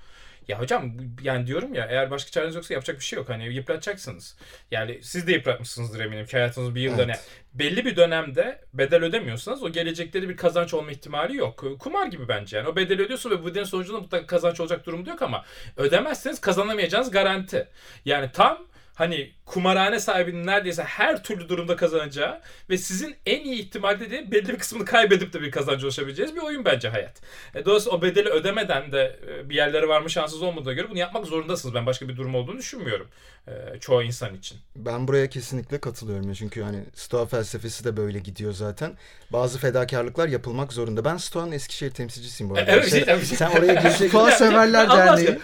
Ya 0.49 0.61
hocam 0.61 0.93
yani 1.23 1.47
diyorum 1.47 1.75
ya 1.75 1.87
eğer 1.91 2.11
başka 2.11 2.31
çareniz 2.31 2.55
yoksa 2.55 2.75
yapacak 2.75 2.99
bir 2.99 3.05
şey 3.05 3.17
yok. 3.17 3.29
Hani 3.29 3.55
yıpratacaksınız. 3.55 4.37
Yani 4.71 5.01
siz 5.03 5.27
de 5.27 5.33
yıpratmışsınızdır 5.33 6.01
eminim 6.01 6.27
ki 6.27 6.33
hayatınızın 6.33 6.75
bir 6.75 6.81
yılda 6.81 7.03
Evet. 7.03 7.09
ne. 7.09 7.21
Belli 7.65 7.85
bir 7.85 7.97
dönemde 7.97 8.61
bedel 8.75 9.05
ödemiyorsanız 9.05 9.63
o 9.63 9.73
gelecekte 9.73 10.23
de 10.23 10.29
bir 10.29 10.37
kazanç 10.37 10.75
olma 10.75 10.91
ihtimali 10.91 11.37
yok. 11.37 11.65
Kumar 11.79 12.07
gibi 12.07 12.29
bence 12.29 12.57
yani. 12.57 12.69
O 12.69 12.77
bedeli 12.77 13.03
ödüyorsun 13.03 13.31
ve 13.31 13.43
bu 13.43 13.47
bedelin 13.47 13.65
sonucunda 13.65 14.01
mutlaka 14.01 14.27
kazanç 14.27 14.61
olacak 14.61 14.87
durumda 14.87 15.11
yok 15.11 15.23
ama 15.23 15.45
ödemezseniz 15.77 16.41
kazanamayacağınız 16.41 17.11
garanti. 17.11 17.69
Yani 18.05 18.33
tam 18.33 18.59
hani 18.99 19.33
kumarhane 19.45 20.01
sahibinin 20.01 20.47
neredeyse 20.47 20.83
her 20.83 21.23
türlü 21.23 21.49
durumda 21.49 21.77
kazanacağı 21.77 22.41
ve 22.71 22.79
sizin 22.79 23.17
en 23.27 23.45
iyi 23.45 23.63
ihtimalde 23.63 24.11
de 24.11 24.31
belli 24.31 24.49
bir 24.49 24.59
kısmını 24.59 24.85
kaybedip 24.85 25.33
de 25.33 25.41
bir 25.41 25.51
kazancı 25.51 25.87
ulaşabileceğiniz 25.87 26.37
bir 26.37 26.41
oyun 26.41 26.65
bence 26.65 26.89
hayat. 26.89 27.21
E, 27.55 27.65
dolayısıyla 27.65 27.99
o 27.99 28.03
bedeli 28.03 28.29
ödemeden 28.29 28.93
de 28.93 29.19
e, 29.29 29.51
bir 29.51 29.55
yerlere 29.55 29.89
varma 29.89 30.09
şansınız 30.09 30.43
olmadığına 30.43 30.73
göre 30.73 30.91
bunu 30.91 30.99
yapmak 30.99 31.27
zorundasınız. 31.27 31.75
Ben 31.75 31.87
başka 31.87 32.09
bir 32.09 32.17
durum 32.17 32.35
olduğunu 32.35 32.59
düşünmüyorum. 32.59 33.09
e, 33.47 33.79
çoğu 33.81 34.03
insan 34.03 34.35
için. 34.35 34.59
Ben 34.77 35.09
buraya 35.09 35.29
kesinlikle 35.29 35.79
katılıyorum 35.81 36.29
ya 36.29 36.35
çünkü 36.35 36.63
hani 36.63 36.85
Stoa 36.95 37.27
felsefesi 37.27 37.85
de 37.85 37.97
böyle 37.97 38.19
gidiyor 38.19 38.53
zaten. 38.53 38.93
Bazı 39.33 39.59
fedakarlıklar 39.59 40.29
yapılmak 40.29 40.73
zorunda. 40.73 41.05
Ben 41.05 41.17
Stoa'nın 41.17 41.53
Eskişehir 41.53 41.91
temsilcisiyim 41.91 42.51
bu 42.51 42.59
arada. 42.59 42.71
Evet, 42.71 42.91
Şey- 42.91 43.37
sen 43.37 43.51
oraya 43.51 43.75
girecek 43.75 44.09
Stoa 44.09 44.31
Severler 44.31 44.91
Derneği. 44.91 45.39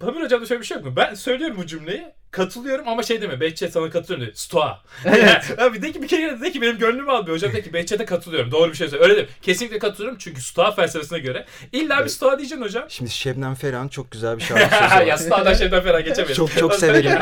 Pamir 0.00 0.20
Hocam'da 0.20 0.46
şöyle 0.46 0.60
bir 0.60 0.66
şey 0.66 0.76
yok 0.76 0.86
mu? 0.86 0.92
Ben 0.96 1.14
söylüyorum 1.14 1.56
bu 1.56 1.66
cümleyi. 1.66 2.04
Katılıyorum 2.34 2.88
ama 2.88 3.02
şey 3.02 3.22
deme 3.22 3.40
Behçet 3.40 3.72
sana 3.72 3.90
katılıyorum 3.90 4.26
dedi. 4.26 4.36
Stoa. 4.38 4.80
Evet. 5.04 5.58
Abi 5.60 5.82
de 5.82 5.92
ki 5.92 6.02
bir 6.02 6.08
kere 6.08 6.40
de 6.40 6.52
ki 6.52 6.62
benim 6.62 6.78
gönlümü 6.78 7.10
almıyor. 7.10 7.36
Hocam 7.36 7.52
de 7.52 7.62
ki 7.62 7.72
Behçet'e 7.72 8.04
katılıyorum. 8.04 8.50
Doğru 8.52 8.70
bir 8.72 8.76
şey 8.76 8.88
söylüyor. 8.88 9.10
Öyle 9.10 9.16
değil. 9.16 9.28
Kesinlikle 9.42 9.78
katılıyorum 9.78 10.18
çünkü 10.20 10.42
Stoa 10.42 10.72
felsefesine 10.72 11.18
göre 11.18 11.44
illa 11.72 11.94
bir 11.96 12.00
Evet. 12.00 12.10
Stoa 12.12 12.38
diyeceksin 12.38 12.64
hocam. 12.64 12.84
Şimdi 12.88 13.10
Şebnem 13.10 13.54
Ferah'ın 13.54 13.88
çok 13.88 14.10
güzel 14.10 14.36
bir 14.38 14.42
şarkı 14.44 14.74
sözü 14.76 14.94
var. 14.94 15.06
ya 15.06 15.18
Stoa'dan 15.18 15.54
şeyden 15.54 15.82
falan 15.84 16.04
geçemeyiz. 16.04 16.36
Çok- 16.36 16.56
çok 16.58 16.74
severim. 16.74 17.12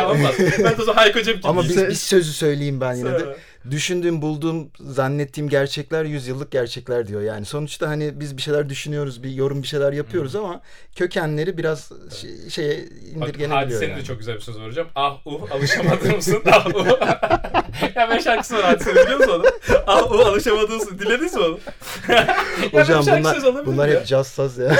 Ben 0.58 0.76
de 0.78 0.82
o 0.82 0.84
zaman 0.84 1.02
Hayko 1.02 1.22
Cepkin 1.22 1.48
Ama 1.48 1.62
biz, 1.62 1.88
biz 1.88 2.00
sözü 2.00 2.32
söyleyeyim 2.32 2.80
ben 2.80 2.94
yine 2.94 3.12
de. 3.12 3.36
Düşündüğüm, 3.70 4.22
bulduğum, 4.22 4.70
zannettiğim 4.80 5.48
gerçekler 5.48 6.04
yüzyıllık 6.04 6.50
gerçekler 6.50 7.08
diyor. 7.08 7.22
Yani 7.22 7.44
sonuçta 7.44 7.88
hani 7.88 8.20
biz 8.20 8.36
bir 8.36 8.42
şeyler 8.42 8.68
düşünüyoruz, 8.68 9.22
bir 9.22 9.30
yorum 9.30 9.62
bir 9.62 9.68
şeyler 9.68 9.92
yapıyoruz 9.92 10.36
ama 10.36 10.60
kökenleri 10.94 11.58
biraz 11.58 11.92
şey, 12.20 12.30
şeye 12.50 12.74
indirgenebiliyor 13.14 13.50
Hadise'nin 13.50 13.90
yani. 13.90 14.00
de 14.00 14.04
çok 14.04 14.18
güzel 14.18 14.34
bir 14.34 14.40
sözü 14.40 14.60
var 14.60 14.68
hocam. 14.68 14.86
Ah 14.94 15.26
uh 15.26 15.52
alışamadın 15.52 16.16
mısın? 16.16 16.42
Ah 16.52 16.66
uh. 16.66 16.86
ya 17.96 18.08
ben 18.10 18.18
şarkısı 18.18 18.54
var 18.54 18.64
Hadise'nin 18.64 18.96
biliyor 18.96 19.18
musun 19.18 19.32
onu? 19.32 19.44
Ah 19.86 20.10
uh 20.10 20.26
alışamadın 20.26 20.76
mısın? 20.76 20.98
Dinlediniz 20.98 21.34
mi 21.34 21.40
onu? 21.42 21.58
Hocam 22.72 23.06
bunlar, 23.06 23.66
bunlar 23.66 23.88
ya. 23.88 24.00
hep 24.00 24.06
caz 24.06 24.26
saz 24.26 24.58
ya. 24.58 24.76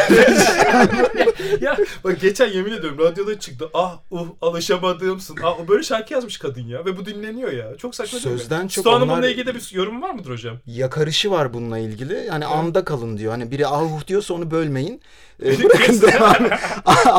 Ya 1.61 1.76
bak 2.05 2.20
geçen 2.20 2.48
yemin 2.48 2.72
ediyorum 2.72 2.98
radyoda 2.98 3.38
çıktı. 3.40 3.68
Ah 3.74 3.98
uh 4.11 4.26
alışamadığımsın. 4.42 5.37
Ah 5.42 5.61
uh, 5.61 5.68
böyle 5.68 5.83
şarkı 5.83 6.14
yazmış 6.14 6.38
kadın 6.38 6.62
ya 6.62 6.85
ve 6.85 6.96
bu 6.96 7.07
dinleniyor 7.07 7.52
ya. 7.52 7.76
Çok 7.76 7.94
saçma 7.94 8.18
değil 8.18 8.35
mi? 8.35 8.38
Sözden 8.40 8.68
çok 8.68 8.83
Stoğan'ın 8.83 9.09
onlar- 9.09 9.28
ilgili 9.28 9.46
de 9.46 9.55
bir 9.55 9.68
yorum 9.72 10.02
var 10.02 10.11
mıdır 10.11 10.31
hocam? 10.31 10.57
Yakarışı 10.66 11.31
var 11.31 11.55
bununla 11.55 11.78
ilgili. 11.78 12.24
Yani 12.28 12.46
anda 12.46 12.85
kalın 12.85 13.18
diyor. 13.18 13.33
Hani 13.33 13.50
biri 13.50 13.66
ah 13.66 14.07
diyorsa 14.07 14.35
onu 14.35 14.50
bölmeyin. 14.50 15.00
Kesin. 15.42 15.64
bırakın 15.64 16.01
devamı. 16.03 16.49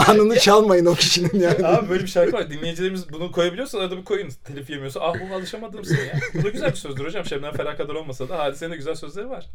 Anını 0.08 0.40
çalmayın 0.40 0.86
o 0.86 0.96
kişinin 0.96 1.40
yani. 1.40 1.68
Abi 1.68 1.90
böyle 1.90 2.04
bir 2.04 2.08
şarkı 2.08 2.34
var. 2.34 2.50
Dinleyicilerimiz 2.50 3.14
bunu 3.14 3.32
koyabiliyorsa 3.32 3.80
arada 3.80 3.98
bir 3.98 4.04
koyun. 4.06 4.30
Telif 4.44 4.70
yemiyorsa. 4.70 5.00
Ah 5.00 5.14
uh 5.16 5.36
alışamadığımsın 5.36 5.96
ya. 5.96 6.20
Bu 6.34 6.44
da 6.44 6.50
güzel 6.50 6.70
bir 6.70 6.76
sözdür 6.76 7.06
hocam. 7.06 7.26
Şebnem 7.26 7.54
Ferah 7.54 7.78
kadar 7.78 7.94
olmasa 7.96 8.30
da 8.30 8.40
hadisenin 8.40 8.72
de 8.72 8.76
güzel 8.76 8.96
sözleri 8.96 9.30
var. 9.30 9.46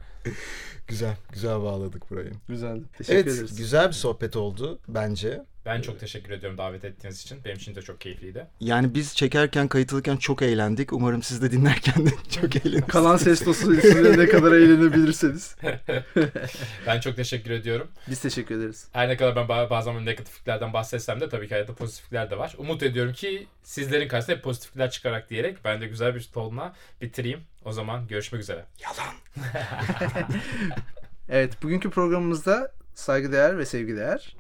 Güzel, 0.89 1.17
güzel 1.33 1.61
bağladık 1.63 2.11
burayı. 2.11 2.31
Güzeldi. 2.49 2.83
Teşekkür 2.99 3.15
Evet, 3.15 3.27
ederiz. 3.35 3.57
güzel 3.57 3.89
bir 3.89 3.93
sohbet 3.93 4.37
oldu 4.37 4.79
bence. 4.89 5.43
Ben 5.69 5.81
çok 5.81 6.01
teşekkür 6.01 6.31
ediyorum 6.33 6.59
davet 6.59 6.85
ettiğiniz 6.85 7.23
için. 7.23 7.45
Benim 7.45 7.57
için 7.57 7.75
de 7.75 7.83
çok 7.83 8.01
keyifliydi. 8.01 8.47
Yani 8.61 8.95
biz 8.95 9.17
çekerken, 9.17 9.69
kayıtlıken 9.69 10.17
çok 10.17 10.43
eğlendik. 10.43 10.93
Umarım 10.93 11.23
siz 11.23 11.43
de 11.43 11.51
dinlerken 11.51 12.07
de 12.07 12.11
çok 12.41 12.57
eğlenirsiniz. 12.57 12.87
Kalan 12.89 13.17
ses 13.17 13.47
dostu 13.47 13.75
üstünde 13.75 14.19
ne 14.19 14.29
kadar 14.29 14.53
eğlenebilirseniz. 14.53 15.57
Ben 16.87 17.01
çok 17.01 17.17
teşekkür 17.17 17.51
ediyorum. 17.51 17.89
Biz 18.09 18.21
teşekkür 18.21 18.59
ederiz. 18.59 18.89
Her 18.93 19.09
ne 19.09 19.17
kadar 19.17 19.37
ben 19.37 19.45
ba- 19.47 19.71
bazen 19.71 20.07
negatifliklerden 20.07 20.73
bahsetsem 20.73 21.21
de 21.21 21.29
tabii 21.29 21.49
ki 21.49 21.55
hayatta 21.55 21.75
pozitiflikler 21.75 22.31
de 22.31 22.39
var. 22.39 22.55
Umut 22.59 22.83
ediyorum 22.83 23.13
ki 23.13 23.47
sizlerin 23.63 24.09
karşısında 24.09 24.37
hep 24.37 24.45
pozitiflikler 24.45 24.91
çıkarak 24.91 25.31
diyerek 25.31 25.65
ben 25.65 25.81
de 25.81 25.87
güzel 25.87 26.15
bir 26.15 26.29
tonla 26.35 26.75
bitireyim. 27.01 27.41
O 27.65 27.73
zaman 27.73 28.07
görüşmek 28.09 28.43
üzere. 28.43 28.65
Yalan. 28.83 29.15
Evet, 31.31 31.63
bugünkü 31.63 31.91
programımızda 31.91 32.73
saygıdeğer 32.95 33.59
ve 33.59 33.67
sevgideğer 33.67 34.37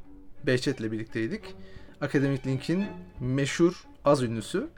Behçet'le 0.47 0.93
birlikteydik. 0.93 1.43
Akademik 2.01 2.47
Link'in 2.47 2.87
meşhur 3.21 3.85
az 4.05 4.23
ünlüsü. 4.23 4.69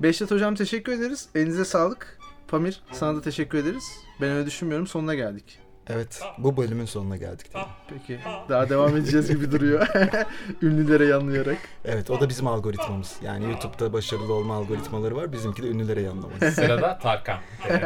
Behçet 0.00 0.30
hocam 0.30 0.54
teşekkür 0.54 0.92
ederiz. 0.92 1.28
Elinize 1.34 1.64
sağlık. 1.64 2.18
Pamir 2.48 2.82
sana 2.92 3.16
da 3.16 3.20
teşekkür 3.22 3.58
ederiz. 3.58 3.84
Ben 4.20 4.30
öyle 4.30 4.46
düşünmüyorum. 4.46 4.86
Sonuna 4.86 5.14
geldik. 5.14 5.58
Evet, 5.90 6.20
bu 6.38 6.56
bölümün 6.56 6.84
sonuna 6.84 7.16
geldik. 7.16 7.54
diyelim. 7.54 7.70
Peki. 7.88 8.20
Daha 8.48 8.68
devam 8.70 8.96
edeceğiz 8.96 9.28
gibi 9.28 9.52
duruyor. 9.52 9.86
Ünlülere 10.62 11.06
yanlayarak. 11.06 11.58
Evet, 11.84 12.10
o 12.10 12.20
da 12.20 12.28
bizim 12.28 12.46
algoritmamız. 12.46 13.16
Yani 13.22 13.44
YouTube'da 13.44 13.92
başarılı 13.92 14.32
olma 14.32 14.54
algoritmaları 14.54 15.16
var. 15.16 15.32
Bizimki 15.32 15.62
de 15.62 15.66
ünlülere 15.68 16.00
yanlamak. 16.00 16.44
Sırada 16.54 16.98
Tarkan. 16.98 17.38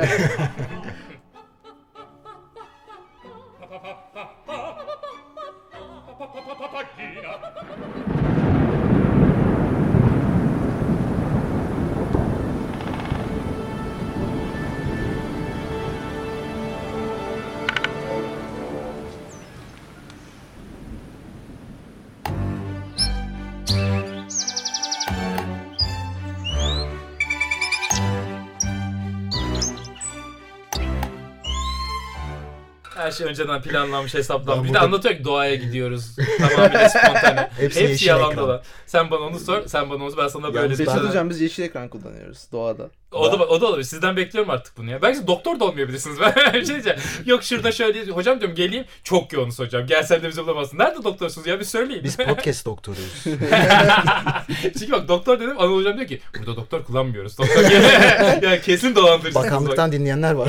Her 33.03 33.11
şey 33.11 33.27
önceden 33.27 33.63
planlanmış, 33.63 34.15
hesaplanmış. 34.15 34.57
Ben 34.57 34.65
Bir 34.65 34.69
de 34.69 34.73
burada- 34.75 34.85
anlatıyor 34.87 35.15
ki 35.17 35.25
doğaya 35.25 35.55
gidiyoruz. 35.55 36.17
Tamamıyla 36.39 36.89
spontane. 36.89 37.51
Hepsi 37.59 37.89
Hepsi, 37.89 38.09
yalan 38.09 38.37
dolan. 38.37 38.63
Sen 38.87 39.11
bana 39.11 39.21
onu 39.21 39.39
sor, 39.39 39.67
sen 39.67 39.91
bana 39.91 40.05
onu 40.05 40.17
ben 40.17 40.29
sana 40.29 40.55
böyle 40.55 40.87
ben- 40.87 41.09
hocam 41.09 41.31
biz 41.31 41.41
yeşil 41.41 41.63
ekran 41.63 41.89
kullanıyoruz 41.89 42.47
doğada. 42.53 42.91
O 43.13 43.33
da, 43.33 43.37
o 43.37 43.61
da 43.61 43.67
olabilir. 43.67 43.85
Sizden 43.85 44.17
bekliyorum 44.17 44.51
artık 44.51 44.77
bunu 44.77 44.91
ya. 44.91 45.03
Belki 45.03 45.27
doktor 45.27 45.61
da 45.61 45.65
olmayabilirsiniz. 45.65 46.19
Ben 46.23 46.55
bir 46.55 46.65
şey 46.67 46.75
diyeceğim. 46.75 46.99
Yok 47.27 47.43
şurada 47.43 47.73
şöyle 47.73 48.07
hocam 48.11 48.41
diyorum 48.41 48.57
geleyim. 48.57 48.85
Çok 49.05 49.33
yoğunuz 49.33 49.59
hocam. 49.59 49.87
Gelsen 49.87 50.23
de 50.23 50.29
bizi 50.29 50.43
bulamazsın. 50.47 50.79
Nerede 50.79 51.05
doktorsunuz 51.05 51.47
ya 51.47 51.61
bir 51.61 51.65
söyleyin. 51.65 52.05
Biz 52.05 52.17
podcast 52.17 52.67
doktoruyuz. 52.67 53.25
Çünkü 54.79 54.93
bak 54.93 55.09
doktor 55.09 55.41
dedim 55.41 55.59
Anıl 55.59 55.77
hocam 55.77 55.97
diyor 55.97 56.09
ki 56.09 56.21
burada 56.39 56.57
doktor 56.57 56.85
kullanmıyoruz. 56.85 57.39
Doktor 57.39 57.63
ya 58.43 58.61
kesin 58.61 58.95
dolandırıcısınız. 58.95 59.35
bak. 59.35 59.45
Bakanlıktan 59.45 59.93
dinleyenler 59.93 60.33
var. 60.33 60.49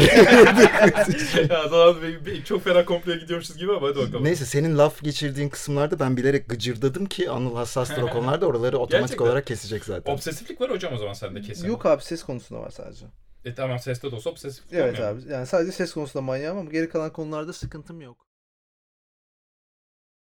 ya 1.50 1.72
dolandır, 1.72 2.44
çok 2.46 2.64
fena 2.64 2.86
komploya 2.86 3.18
gidiyormuşuz 3.18 3.58
gibi 3.58 3.72
ama 3.72 3.88
hadi 3.88 3.98
bakalım. 4.00 4.24
Neyse 4.24 4.46
senin 4.46 4.78
laf 4.78 5.04
geçirdiğin 5.04 5.50
kısımlarda 5.50 6.00
ben 6.00 6.18
bilerek 6.18 6.50
gıcırdadım 6.50 7.06
ki 7.06 7.30
Anıl 7.30 7.56
hassastır 7.56 8.02
o 8.02 8.08
konularda 8.10 8.46
oraları 8.46 8.78
otomatik 8.78 9.02
Gerçekten. 9.02 9.26
olarak 9.26 9.48
kesecek 9.48 9.86
zaten. 9.86 10.14
Obsesiflik 10.14 10.62
var 10.62 10.70
hocam 10.72 10.94
o 10.94 10.98
zaman 10.98 11.14
sende 11.14 11.42
kesin. 11.42 11.68
Yok 11.68 11.86
abi 11.86 12.04
ses 12.04 12.24
konusunda 12.54 12.60
var 12.60 12.70
sadece. 12.70 13.06
E 13.46 13.56
tamam 13.56 13.80
seste 13.80 14.12
de 14.12 14.16
olsa 14.16 14.30
obsesiflik 14.30 14.74
Evet 14.74 15.00
abi. 15.00 15.22
Yani 15.32 15.48
sadece 15.48 15.72
ses 15.72 15.94
konusunda 15.94 16.22
manyağım 16.22 16.58
ama 16.58 16.72
geri 16.72 16.90
kalan 16.90 17.14
konularda 17.14 17.54
sıkıntım 17.54 18.02
yok. 18.02 18.28